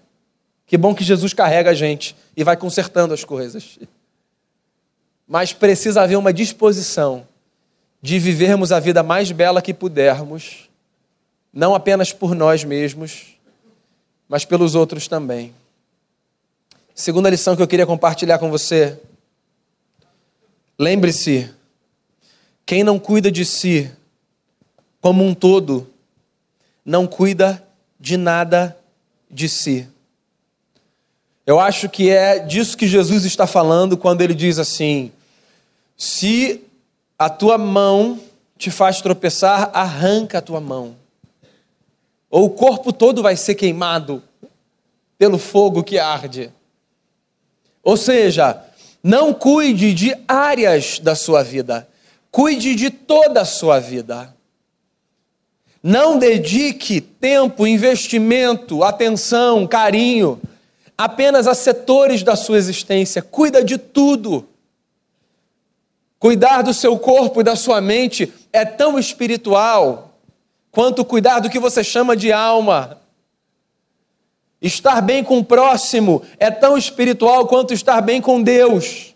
Que 0.67 0.77
bom 0.77 0.95
que 0.95 1.05
Jesus 1.05 1.33
carrega 1.33 1.71
a 1.71 1.75
gente 1.75 2.17
e 2.37 2.45
vai 2.45 2.57
consertando 2.57 3.13
as 3.13 3.25
coisas. 3.25 3.79
Mas 5.27 5.53
precisa 5.53 6.03
haver 6.03 6.17
uma 6.17 6.33
disposição 6.33 7.27
de 8.01 8.19
vivermos 8.19 8.71
a 8.73 8.81
vida 8.81 9.03
mais 9.03 9.33
bela 9.33 9.61
que 9.61 9.75
pudermos, 9.75 10.69
não 11.53 11.75
apenas 11.75 12.13
por 12.13 12.35
nós 12.35 12.65
mesmos, 12.65 13.39
mas 14.29 14.45
pelos 14.45 14.75
outros 14.75 15.09
também. 15.09 15.53
Segunda 16.99 17.31
lição 17.31 17.55
que 17.55 17.63
eu 17.63 17.69
queria 17.69 17.87
compartilhar 17.87 18.41
com 18.41 18.51
você. 18.51 18.99
Lembre-se, 20.77 21.49
quem 22.67 22.83
não 22.83 22.99
cuida 22.99 23.31
de 23.31 23.45
si 23.45 23.89
como 25.01 25.25
um 25.25 25.33
todo, 25.33 25.89
não 26.85 27.07
cuida 27.07 27.65
de 28.01 28.17
nada 28.17 28.77
de 29.31 29.49
si. 29.49 29.87
Eu 31.47 31.61
acho 31.61 31.89
que 31.89 32.11
é 32.11 32.41
disso 32.41 32.77
que 32.77 32.89
Jesus 32.89 33.25
está 33.25 33.47
falando 33.47 33.97
quando 33.97 34.23
ele 34.23 34.35
diz 34.35 34.59
assim: 34.59 35.13
se 35.97 36.65
a 37.17 37.31
tua 37.31 37.57
mão 37.57 38.21
te 38.57 38.73
faz 38.73 39.01
tropeçar, 39.01 39.71
arranca 39.73 40.39
a 40.39 40.43
tua 40.43 40.61
mão. 40.61 40.97
Ou 42.29 42.47
o 42.47 42.51
corpo 42.51 42.93
todo 42.93 43.23
vai 43.23 43.37
ser 43.37 43.55
queimado 43.55 44.21
pelo 45.17 45.39
fogo 45.39 45.85
que 45.85 45.97
arde. 45.97 46.53
Ou 47.89 47.97
seja, 47.97 48.63
não 49.03 49.33
cuide 49.33 49.95
de 49.95 50.15
áreas 50.29 50.99
da 50.99 51.15
sua 51.15 51.43
vida, 51.43 51.89
cuide 52.31 52.75
de 52.75 52.91
toda 52.91 53.41
a 53.41 53.47
sua 53.47 53.79
vida. 53.79 54.37
Não 55.83 56.19
dedique 56.19 57.01
tempo, 57.01 57.67
investimento, 57.67 58.85
atenção, 58.85 59.67
carinho 59.67 60.39
apenas 60.99 61.47
a 61.47 61.55
setores 61.55 62.23
da 62.23 62.37
sua 62.37 62.59
existência, 62.59 63.23
cuida 63.23 63.65
de 63.65 63.79
tudo. 63.79 64.47
Cuidar 66.19 66.61
do 66.61 66.75
seu 66.75 66.99
corpo 66.99 67.41
e 67.41 67.45
da 67.45 67.57
sua 67.57 67.81
mente 67.81 68.31
é 68.53 68.67
tão 68.67 68.99
espiritual 68.99 70.13
quanto 70.71 71.07
cuidar 71.07 71.41
do 71.41 71.49
que 71.49 71.59
você 71.59 71.83
chama 71.83 72.15
de 72.15 72.31
alma. 72.31 72.99
Estar 74.61 75.01
bem 75.01 75.23
com 75.23 75.39
o 75.39 75.45
próximo 75.45 76.23
é 76.39 76.51
tão 76.51 76.77
espiritual 76.77 77.47
quanto 77.47 77.73
estar 77.73 78.01
bem 78.01 78.21
com 78.21 78.43
Deus. 78.43 79.15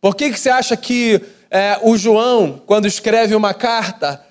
Por 0.00 0.14
que, 0.14 0.30
que 0.30 0.38
você 0.38 0.50
acha 0.50 0.76
que 0.76 1.20
é, 1.50 1.80
o 1.82 1.96
João, 1.96 2.62
quando 2.64 2.86
escreve 2.86 3.34
uma 3.34 3.52
carta, 3.52 4.24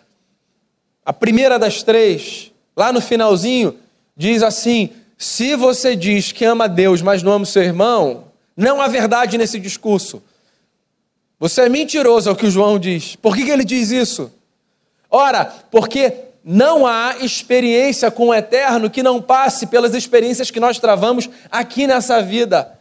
a 1.05 1.11
primeira 1.11 1.59
das 1.59 1.83
três, 1.83 2.51
lá 2.75 2.93
no 2.93 3.01
finalzinho, 3.01 3.77
diz 4.15 4.41
assim: 4.41 4.91
se 5.17 5.55
você 5.55 5.95
diz 5.95 6.31
que 6.31 6.45
ama 6.45 6.69
Deus, 6.69 7.01
mas 7.01 7.23
não 7.23 7.33
ama 7.33 7.43
o 7.43 7.47
seu 7.47 7.61
irmão, 7.61 8.25
não 8.55 8.81
há 8.81 8.87
verdade 8.87 9.37
nesse 9.37 9.59
discurso. 9.59 10.23
Você 11.39 11.63
é 11.63 11.69
mentiroso, 11.69 12.29
é 12.29 12.31
o 12.31 12.35
que 12.35 12.45
o 12.45 12.51
João 12.51 12.79
diz. 12.79 13.15
Por 13.17 13.35
que, 13.35 13.43
que 13.43 13.51
ele 13.51 13.65
diz 13.65 13.91
isso? 13.91 14.31
Ora, 15.09 15.45
porque 15.69 16.24
não 16.47 16.85
há 16.85 17.15
experiência 17.21 18.11
com 18.11 18.27
o 18.27 18.33
eterno 18.33 18.87
que 18.87 19.01
não 19.01 19.19
passe 19.19 19.65
pelas 19.65 19.95
experiências 19.95 20.51
que 20.51 20.59
nós 20.59 20.77
travamos 20.77 21.27
aqui 21.49 21.87
nessa 21.87 22.21
vida. 22.21 22.77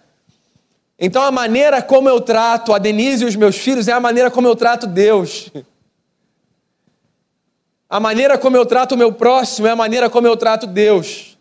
Então, 0.99 1.23
a 1.23 1.31
maneira 1.31 1.81
como 1.81 2.07
eu 2.07 2.21
trato 2.21 2.75
a 2.75 2.79
Denise 2.79 3.25
e 3.25 3.27
os 3.27 3.35
meus 3.35 3.57
filhos 3.57 3.89
é 3.89 3.93
a 3.93 3.99
maneira 3.99 4.31
como 4.31 4.47
eu 4.47 4.55
trato 4.55 4.87
Deus. 4.87 5.51
A 7.89 7.99
maneira 7.99 8.37
como 8.37 8.55
eu 8.55 8.67
trato 8.67 8.93
o 8.93 8.99
meu 8.99 9.13
próximo 9.13 9.67
é 9.67 9.71
a 9.71 9.77
maneira 9.77 10.11
como 10.11 10.27
eu 10.27 10.37
trato 10.37 10.67
Deus. 10.67 11.39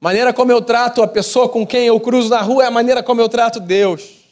A 0.00 0.04
maneira 0.04 0.32
como 0.32 0.50
eu 0.50 0.60
trato 0.60 1.04
a 1.04 1.06
pessoa 1.06 1.48
com 1.48 1.64
quem 1.64 1.86
eu 1.86 2.00
cruzo 2.00 2.30
na 2.30 2.40
rua 2.40 2.64
é 2.64 2.66
a 2.66 2.70
maneira 2.70 3.00
como 3.00 3.20
eu 3.20 3.28
trato 3.28 3.60
Deus. 3.60 4.23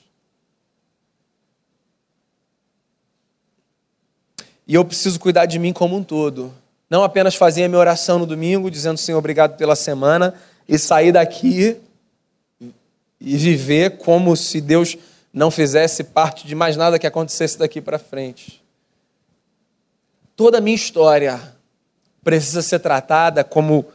E 4.66 4.74
eu 4.74 4.84
preciso 4.84 5.18
cuidar 5.18 5.46
de 5.46 5.58
mim 5.58 5.72
como 5.72 5.96
um 5.96 6.04
todo. 6.04 6.52
Não 6.88 7.02
apenas 7.02 7.34
fazer 7.34 7.64
a 7.64 7.68
minha 7.68 7.78
oração 7.78 8.18
no 8.18 8.26
domingo, 8.26 8.70
dizendo 8.70 8.98
Senhor, 8.98 9.18
obrigado 9.18 9.56
pela 9.56 9.74
semana, 9.74 10.34
e 10.68 10.78
sair 10.78 11.12
daqui 11.12 11.76
e 13.20 13.36
viver 13.36 13.98
como 13.98 14.36
se 14.36 14.60
Deus 14.60 14.96
não 15.32 15.50
fizesse 15.50 16.04
parte 16.04 16.46
de 16.46 16.54
mais 16.54 16.76
nada 16.76 16.98
que 16.98 17.06
acontecesse 17.06 17.58
daqui 17.58 17.80
para 17.80 17.98
frente. 17.98 18.62
Toda 20.36 20.58
a 20.58 20.60
minha 20.60 20.76
história 20.76 21.40
precisa 22.22 22.62
ser 22.62 22.80
tratada 22.80 23.42
como 23.42 23.86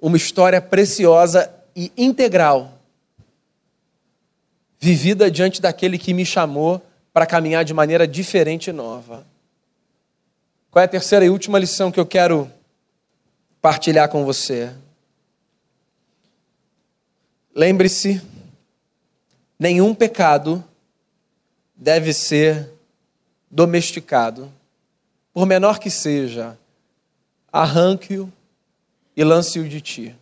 uma 0.00 0.16
história 0.16 0.60
preciosa 0.60 1.52
e 1.76 1.92
integral, 1.96 2.72
vivida 4.78 5.30
diante 5.30 5.60
daquele 5.60 5.98
que 5.98 6.14
me 6.14 6.24
chamou 6.24 6.80
para 7.12 7.26
caminhar 7.26 7.64
de 7.64 7.74
maneira 7.74 8.06
diferente 8.06 8.70
e 8.70 8.72
nova. 8.72 9.26
Qual 10.70 10.80
é 10.80 10.84
a 10.84 10.88
terceira 10.88 11.24
e 11.24 11.30
última 11.30 11.58
lição 11.58 11.90
que 11.90 11.98
eu 11.98 12.06
quero 12.06 12.50
partilhar 13.60 14.08
com 14.08 14.24
você? 14.24 14.72
Lembre-se, 17.54 18.22
nenhum 19.58 19.94
pecado 19.94 20.62
deve 21.74 22.12
ser 22.12 22.70
domesticado 23.50 24.52
por 25.32 25.46
menor 25.46 25.78
que 25.78 25.90
seja, 25.90 26.56
arranque-o 27.52 28.30
e 29.16 29.24
lance-o 29.24 29.68
de 29.68 29.80
ti. 29.80 30.16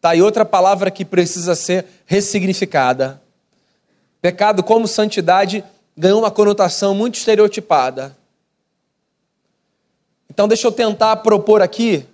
Tá 0.00 0.10
aí 0.10 0.22
outra 0.22 0.44
palavra 0.44 0.90
que 0.90 1.04
precisa 1.04 1.54
ser 1.54 1.86
ressignificada. 2.06 3.20
Pecado 4.20 4.62
como 4.62 4.86
santidade 4.86 5.64
ganhou 5.96 6.20
uma 6.20 6.30
conotação 6.30 6.94
muito 6.94 7.16
estereotipada. 7.16 8.16
Então 10.30 10.46
deixa 10.46 10.66
eu 10.66 10.72
tentar 10.72 11.16
propor 11.16 11.60
aqui, 11.60 12.06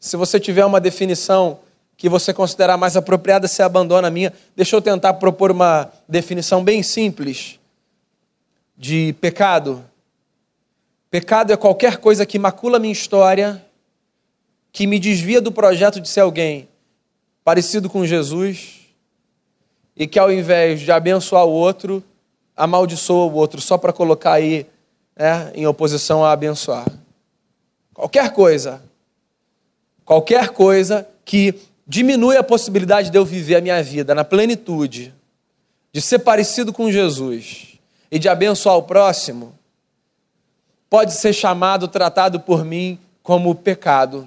se 0.00 0.16
você 0.16 0.40
tiver 0.40 0.64
uma 0.64 0.80
definição 0.80 1.60
que 1.96 2.08
você 2.08 2.32
considerar 2.34 2.76
mais 2.76 2.96
apropriada, 2.96 3.46
você 3.46 3.62
abandona 3.62 4.08
a 4.08 4.10
minha. 4.10 4.32
Deixa 4.56 4.74
eu 4.74 4.82
tentar 4.82 5.14
propor 5.14 5.52
uma 5.52 5.92
definição 6.08 6.64
bem 6.64 6.82
simples 6.82 7.60
de 8.76 9.14
pecado 9.20 9.84
Pecado 11.12 11.52
é 11.52 11.58
qualquer 11.58 11.98
coisa 11.98 12.24
que 12.24 12.38
macula 12.38 12.78
minha 12.78 12.90
história, 12.90 13.62
que 14.72 14.86
me 14.86 14.98
desvia 14.98 15.42
do 15.42 15.52
projeto 15.52 16.00
de 16.00 16.08
ser 16.08 16.20
alguém 16.20 16.66
parecido 17.44 17.90
com 17.90 18.06
Jesus 18.06 18.80
e 19.94 20.06
que 20.06 20.18
ao 20.18 20.32
invés 20.32 20.80
de 20.80 20.90
abençoar 20.90 21.44
o 21.44 21.50
outro, 21.50 22.02
amaldiçoa 22.56 23.30
o 23.30 23.34
outro 23.34 23.60
só 23.60 23.76
para 23.76 23.92
colocar 23.92 24.32
aí 24.32 24.66
né, 25.14 25.52
em 25.54 25.66
oposição 25.66 26.24
a 26.24 26.32
abençoar. 26.32 26.86
Qualquer 27.94 28.32
coisa, 28.32 28.82
qualquer 30.04 30.50
coisa 30.50 31.06
que 31.24 31.54
diminui 31.86 32.36
a 32.36 32.42
possibilidade 32.42 33.10
de 33.10 33.18
eu 33.18 33.24
viver 33.24 33.56
a 33.56 33.60
minha 33.60 33.82
vida 33.82 34.14
na 34.14 34.24
plenitude, 34.24 35.14
de 35.92 36.00
ser 36.00 36.20
parecido 36.20 36.72
com 36.72 36.90
Jesus 36.90 37.78
e 38.10 38.18
de 38.18 38.28
abençoar 38.28 38.76
o 38.76 38.82
próximo, 38.82 39.52
pode 40.88 41.12
ser 41.12 41.32
chamado, 41.32 41.88
tratado 41.88 42.40
por 42.40 42.64
mim 42.64 42.98
como 43.22 43.54
pecado. 43.54 44.26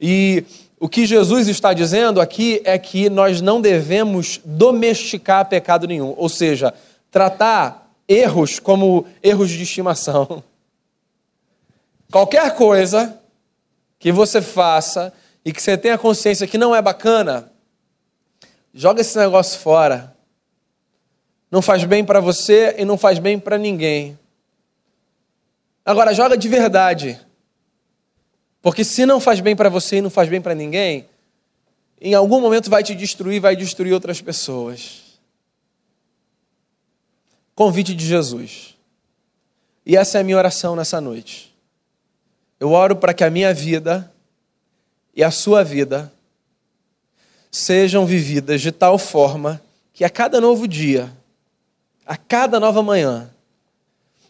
E 0.00 0.44
o 0.78 0.88
que 0.88 1.06
Jesus 1.06 1.48
está 1.48 1.72
dizendo 1.72 2.20
aqui 2.20 2.60
é 2.64 2.78
que 2.78 3.08
nós 3.08 3.40
não 3.40 3.60
devemos 3.60 4.40
domesticar 4.44 5.48
pecado 5.48 5.86
nenhum, 5.86 6.14
ou 6.16 6.28
seja, 6.28 6.74
tratar 7.10 7.90
erros 8.08 8.58
como 8.58 9.06
erros 9.22 9.50
de 9.50 9.62
estimação. 9.62 10.42
Qualquer 12.12 12.54
coisa 12.54 13.18
que 13.98 14.12
você 14.12 14.42
faça 14.42 15.10
e 15.42 15.50
que 15.50 15.62
você 15.62 15.78
tenha 15.78 15.96
consciência 15.96 16.46
que 16.46 16.58
não 16.58 16.76
é 16.76 16.82
bacana, 16.82 17.50
joga 18.74 19.00
esse 19.00 19.16
negócio 19.16 19.58
fora. 19.58 20.14
Não 21.50 21.62
faz 21.62 21.84
bem 21.84 22.04
para 22.04 22.20
você 22.20 22.74
e 22.76 22.84
não 22.84 22.98
faz 22.98 23.18
bem 23.18 23.38
para 23.38 23.56
ninguém. 23.56 24.18
Agora, 25.86 26.12
joga 26.12 26.36
de 26.36 26.48
verdade. 26.50 27.18
Porque 28.60 28.84
se 28.84 29.06
não 29.06 29.18
faz 29.18 29.40
bem 29.40 29.56
para 29.56 29.70
você 29.70 29.96
e 29.96 30.02
não 30.02 30.10
faz 30.10 30.28
bem 30.28 30.40
para 30.40 30.54
ninguém, 30.54 31.08
em 31.98 32.12
algum 32.12 32.42
momento 32.42 32.68
vai 32.68 32.82
te 32.82 32.94
destruir, 32.94 33.40
vai 33.40 33.56
destruir 33.56 33.94
outras 33.94 34.20
pessoas. 34.20 35.18
Convite 37.54 37.94
de 37.94 38.04
Jesus. 38.04 38.76
E 39.86 39.96
essa 39.96 40.18
é 40.18 40.20
a 40.20 40.24
minha 40.24 40.36
oração 40.36 40.76
nessa 40.76 41.00
noite. 41.00 41.51
Eu 42.62 42.70
oro 42.70 42.94
para 42.94 43.12
que 43.12 43.24
a 43.24 43.28
minha 43.28 43.52
vida 43.52 44.08
e 45.16 45.24
a 45.24 45.32
sua 45.32 45.64
vida 45.64 46.12
sejam 47.50 48.06
vividas 48.06 48.60
de 48.60 48.70
tal 48.70 48.96
forma 48.98 49.60
que 49.92 50.04
a 50.04 50.08
cada 50.08 50.40
novo 50.40 50.68
dia, 50.68 51.12
a 52.06 52.16
cada 52.16 52.60
nova 52.60 52.80
manhã, 52.80 53.28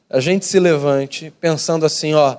a 0.09 0.19
gente 0.19 0.47
se 0.47 0.59
levante 0.59 1.31
pensando 1.43 1.85
assim, 1.85 2.15
ó, 2.15 2.39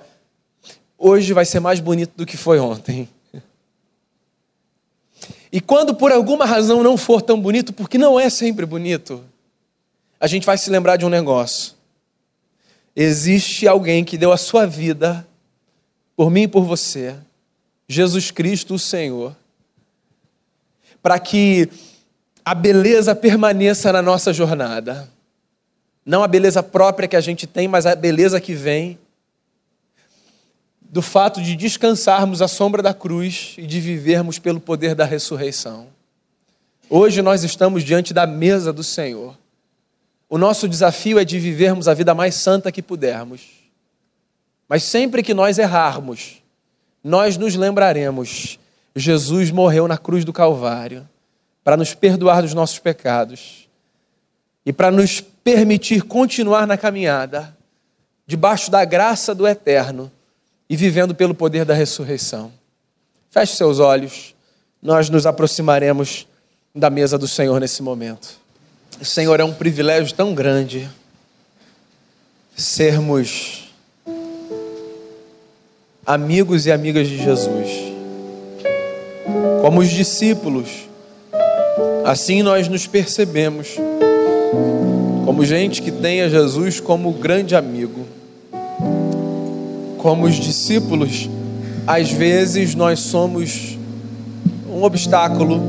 hoje 0.97 1.31
vai 1.31 1.45
ser 1.45 1.59
mais 1.59 1.79
bonito 1.79 2.13
do 2.15 2.25
que 2.25 2.37
foi 2.37 2.57
ontem. 2.57 3.07
E 5.51 5.61
quando 5.61 5.93
por 5.93 6.11
alguma 6.11 6.43
razão 6.43 6.81
não 6.81 6.97
for 6.97 7.21
tão 7.21 7.39
bonito, 7.39 7.71
porque 7.71 7.99
não 7.99 8.19
é 8.19 8.31
sempre 8.31 8.65
bonito, 8.65 9.23
a 10.19 10.25
gente 10.25 10.43
vai 10.43 10.57
se 10.57 10.71
lembrar 10.71 10.97
de 10.97 11.05
um 11.05 11.09
negócio. 11.09 11.75
Existe 12.95 13.67
alguém 13.67 14.03
que 14.03 14.17
deu 14.17 14.31
a 14.31 14.37
sua 14.37 14.65
vida 14.65 15.23
por 16.15 16.29
mim 16.29 16.43
e 16.43 16.47
por 16.47 16.63
você, 16.63 17.15
Jesus 17.87 18.31
Cristo, 18.31 18.75
o 18.75 18.79
Senhor, 18.79 19.35
para 21.01 21.19
que 21.19 21.69
a 22.45 22.53
beleza 22.53 23.15
permaneça 23.15 23.91
na 23.91 24.01
nossa 24.01 24.33
jornada. 24.33 25.09
Não 26.05 26.23
a 26.23 26.27
beleza 26.27 26.61
própria 26.61 27.07
que 27.07 27.15
a 27.15 27.21
gente 27.21 27.47
tem, 27.47 27.67
mas 27.67 27.85
a 27.85 27.95
beleza 27.95 28.39
que 28.39 28.53
vem 28.53 28.99
do 30.81 31.01
fato 31.01 31.41
de 31.41 31.55
descansarmos 31.55 32.41
à 32.41 32.47
sombra 32.47 32.81
da 32.83 32.93
cruz 32.93 33.55
e 33.57 33.65
de 33.65 33.79
vivermos 33.79 34.37
pelo 34.37 34.59
poder 34.59 34.93
da 34.93 35.05
ressurreição. 35.05 35.87
Hoje 36.89 37.21
nós 37.21 37.43
estamos 37.43 37.83
diante 37.83 38.13
da 38.13 38.27
mesa 38.27 38.71
do 38.71 38.83
Senhor. 38.83 39.35
O 40.29 40.37
nosso 40.37 40.67
desafio 40.67 41.17
é 41.17 41.25
de 41.25 41.39
vivermos 41.39 41.87
a 41.87 41.93
vida 41.93 42.13
mais 42.13 42.35
santa 42.35 42.71
que 42.71 42.81
pudermos. 42.81 43.62
Mas 44.67 44.83
sempre 44.83 45.21
que 45.21 45.33
nós 45.33 45.57
errarmos, 45.57 46.41
nós 47.03 47.37
nos 47.37 47.55
lembraremos: 47.55 48.59
Jesus 48.95 49.51
morreu 49.51 49.87
na 49.87 49.97
cruz 49.97 50.23
do 50.23 50.33
Calvário 50.33 51.07
para 51.63 51.77
nos 51.77 51.93
perdoar 51.93 52.41
dos 52.41 52.53
nossos 52.53 52.79
pecados 52.79 53.67
e 54.65 54.71
para 54.71 54.91
nos 54.91 55.21
permitir 55.21 56.03
continuar 56.03 56.65
na 56.65 56.77
caminhada, 56.77 57.55
debaixo 58.25 58.71
da 58.71 58.85
graça 58.85 59.35
do 59.35 59.47
Eterno 59.47 60.11
e 60.69 60.75
vivendo 60.75 61.13
pelo 61.13 61.35
poder 61.35 61.65
da 61.65 61.73
ressurreição. 61.73 62.51
Feche 63.29 63.55
seus 63.55 63.79
olhos, 63.79 64.33
nós 64.81 65.09
nos 65.09 65.25
aproximaremos 65.25 66.27
da 66.73 66.89
mesa 66.89 67.17
do 67.17 67.27
Senhor 67.27 67.59
nesse 67.59 67.81
momento. 67.81 68.39
Senhor, 69.01 69.39
é 69.39 69.43
um 69.43 69.53
privilégio 69.53 70.15
tão 70.15 70.33
grande 70.33 70.89
sermos 72.55 73.62
amigos 76.05 76.65
e 76.65 76.71
amigas 76.71 77.07
de 77.07 77.17
Jesus. 77.17 77.69
Como 79.61 79.79
os 79.79 79.89
discípulos, 79.89 80.89
assim 82.05 82.43
nós 82.43 82.67
nos 82.67 82.85
percebemos 82.87 83.77
como 85.25 85.45
gente 85.45 85.81
que 85.81 85.91
tem 85.91 86.21
a 86.21 86.29
Jesus 86.29 86.79
como 86.79 87.11
grande 87.13 87.55
amigo 87.55 88.05
como 90.03 90.25
os 90.25 90.35
discípulos, 90.35 91.29
às 91.87 92.11
vezes 92.11 92.75
nós 92.75 92.99
somos 92.99 93.77
um 94.69 94.83
obstáculo 94.83 95.61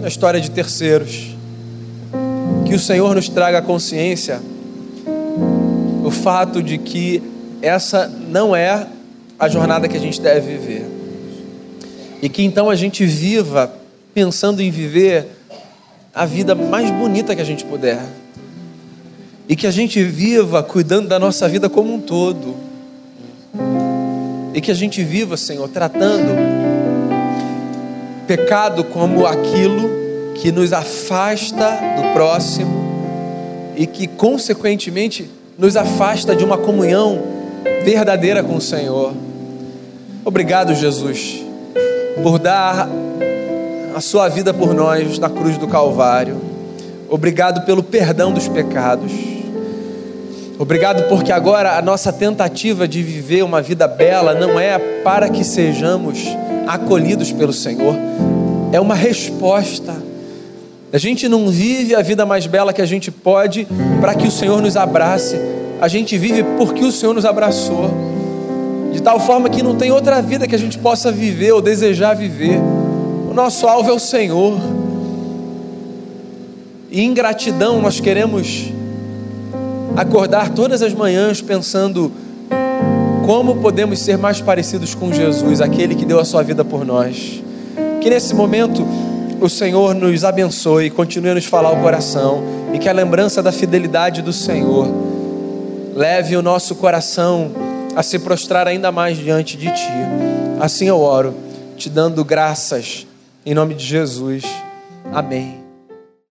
na 0.00 0.06
história 0.06 0.40
de 0.40 0.52
terceiros. 0.52 1.34
Que 2.64 2.76
o 2.76 2.78
Senhor 2.78 3.12
nos 3.16 3.28
traga 3.28 3.58
a 3.58 3.62
consciência 3.62 4.40
o 6.04 6.10
fato 6.12 6.62
de 6.62 6.78
que 6.78 7.20
essa 7.60 8.06
não 8.06 8.54
é 8.54 8.86
a 9.38 9.48
jornada 9.48 9.88
que 9.88 9.96
a 9.96 10.00
gente 10.00 10.20
deve 10.20 10.56
viver. 10.56 10.84
E 12.22 12.28
que 12.28 12.42
então 12.42 12.70
a 12.70 12.74
gente 12.74 13.04
viva 13.04 13.72
pensando 14.14 14.62
em 14.62 14.70
viver 14.70 15.26
a 16.14 16.24
vida 16.24 16.54
mais 16.54 16.90
bonita 16.90 17.34
que 17.34 17.42
a 17.42 17.44
gente 17.44 17.64
puder. 17.64 18.00
E 19.48 19.54
que 19.54 19.66
a 19.66 19.70
gente 19.70 20.02
viva 20.02 20.62
cuidando 20.62 21.08
da 21.08 21.18
nossa 21.18 21.48
vida 21.48 21.68
como 21.68 21.94
um 21.94 22.00
todo 22.00 22.66
e 24.56 24.60
que 24.62 24.70
a 24.70 24.74
gente 24.74 25.04
viva, 25.04 25.36
Senhor, 25.36 25.68
tratando 25.68 26.34
pecado 28.26 28.84
como 28.84 29.26
aquilo 29.26 30.32
que 30.34 30.50
nos 30.50 30.72
afasta 30.72 31.78
do 31.94 32.14
próximo 32.14 32.72
e 33.76 33.86
que, 33.86 34.06
consequentemente, 34.06 35.30
nos 35.58 35.76
afasta 35.76 36.34
de 36.34 36.42
uma 36.42 36.56
comunhão 36.56 37.22
verdadeira 37.84 38.42
com 38.42 38.56
o 38.56 38.60
Senhor. 38.62 39.12
Obrigado, 40.26 40.74
Jesus, 40.74 41.40
por 42.20 42.40
dar 42.40 42.88
a 43.94 44.00
sua 44.00 44.28
vida 44.28 44.52
por 44.52 44.74
nós 44.74 45.20
na 45.20 45.30
cruz 45.30 45.56
do 45.56 45.68
Calvário. 45.68 46.40
Obrigado 47.08 47.64
pelo 47.64 47.80
perdão 47.80 48.32
dos 48.32 48.48
pecados. 48.48 49.12
Obrigado 50.58 51.08
porque 51.08 51.30
agora 51.30 51.78
a 51.78 51.80
nossa 51.80 52.12
tentativa 52.12 52.88
de 52.88 53.04
viver 53.04 53.44
uma 53.44 53.62
vida 53.62 53.86
bela 53.86 54.34
não 54.34 54.58
é 54.58 54.76
para 55.04 55.28
que 55.28 55.44
sejamos 55.44 56.26
acolhidos 56.66 57.30
pelo 57.30 57.52
Senhor, 57.52 57.94
é 58.72 58.80
uma 58.80 58.96
resposta. 58.96 59.94
A 60.92 60.98
gente 60.98 61.28
não 61.28 61.48
vive 61.50 61.94
a 61.94 62.02
vida 62.02 62.26
mais 62.26 62.48
bela 62.48 62.72
que 62.72 62.82
a 62.82 62.86
gente 62.86 63.12
pode 63.12 63.64
para 64.00 64.12
que 64.12 64.26
o 64.26 64.32
Senhor 64.32 64.60
nos 64.60 64.76
abrace, 64.76 65.38
a 65.80 65.86
gente 65.86 66.18
vive 66.18 66.42
porque 66.58 66.84
o 66.84 66.90
Senhor 66.90 67.14
nos 67.14 67.24
abraçou, 67.24 68.15
de 68.96 69.02
tal 69.02 69.20
forma 69.20 69.50
que 69.50 69.62
não 69.62 69.76
tem 69.76 69.92
outra 69.92 70.22
vida 70.22 70.48
que 70.48 70.54
a 70.54 70.58
gente 70.58 70.78
possa 70.78 71.12
viver 71.12 71.52
ou 71.52 71.60
desejar 71.60 72.14
viver. 72.14 72.58
O 73.30 73.34
nosso 73.34 73.66
alvo 73.66 73.90
é 73.90 73.92
o 73.92 73.98
Senhor. 73.98 74.58
E 76.90 77.02
em 77.02 77.12
gratidão 77.12 77.78
nós 77.82 78.00
queremos 78.00 78.72
acordar 79.94 80.48
todas 80.48 80.80
as 80.80 80.94
manhãs 80.94 81.42
pensando 81.42 82.10
como 83.26 83.56
podemos 83.56 83.98
ser 83.98 84.16
mais 84.16 84.40
parecidos 84.40 84.94
com 84.94 85.12
Jesus, 85.12 85.60
aquele 85.60 85.94
que 85.94 86.06
deu 86.06 86.18
a 86.18 86.24
sua 86.24 86.42
vida 86.42 86.64
por 86.64 86.82
nós. 86.82 87.42
Que 88.00 88.08
nesse 88.08 88.34
momento 88.34 88.82
o 89.42 89.48
Senhor 89.50 89.94
nos 89.94 90.24
abençoe, 90.24 90.88
continue 90.88 91.32
a 91.32 91.34
nos 91.34 91.44
falar 91.44 91.70
o 91.70 91.82
coração 91.82 92.42
e 92.72 92.78
que 92.78 92.88
a 92.88 92.94
lembrança 92.94 93.42
da 93.42 93.52
fidelidade 93.52 94.22
do 94.22 94.32
Senhor 94.32 94.88
leve 95.94 96.34
o 96.34 96.40
nosso 96.40 96.74
coração 96.76 97.65
a 97.96 98.02
se 98.02 98.18
prostrar 98.18 98.68
ainda 98.68 98.92
mais 98.92 99.16
diante 99.16 99.56
de 99.56 99.72
Ti. 99.72 99.90
Assim 100.60 100.86
eu 100.86 101.00
oro, 101.00 101.34
te 101.78 101.88
dando 101.88 102.22
graças 102.22 103.06
em 103.44 103.54
nome 103.54 103.74
de 103.74 103.84
Jesus. 103.84 104.44
Amém. 105.12 105.65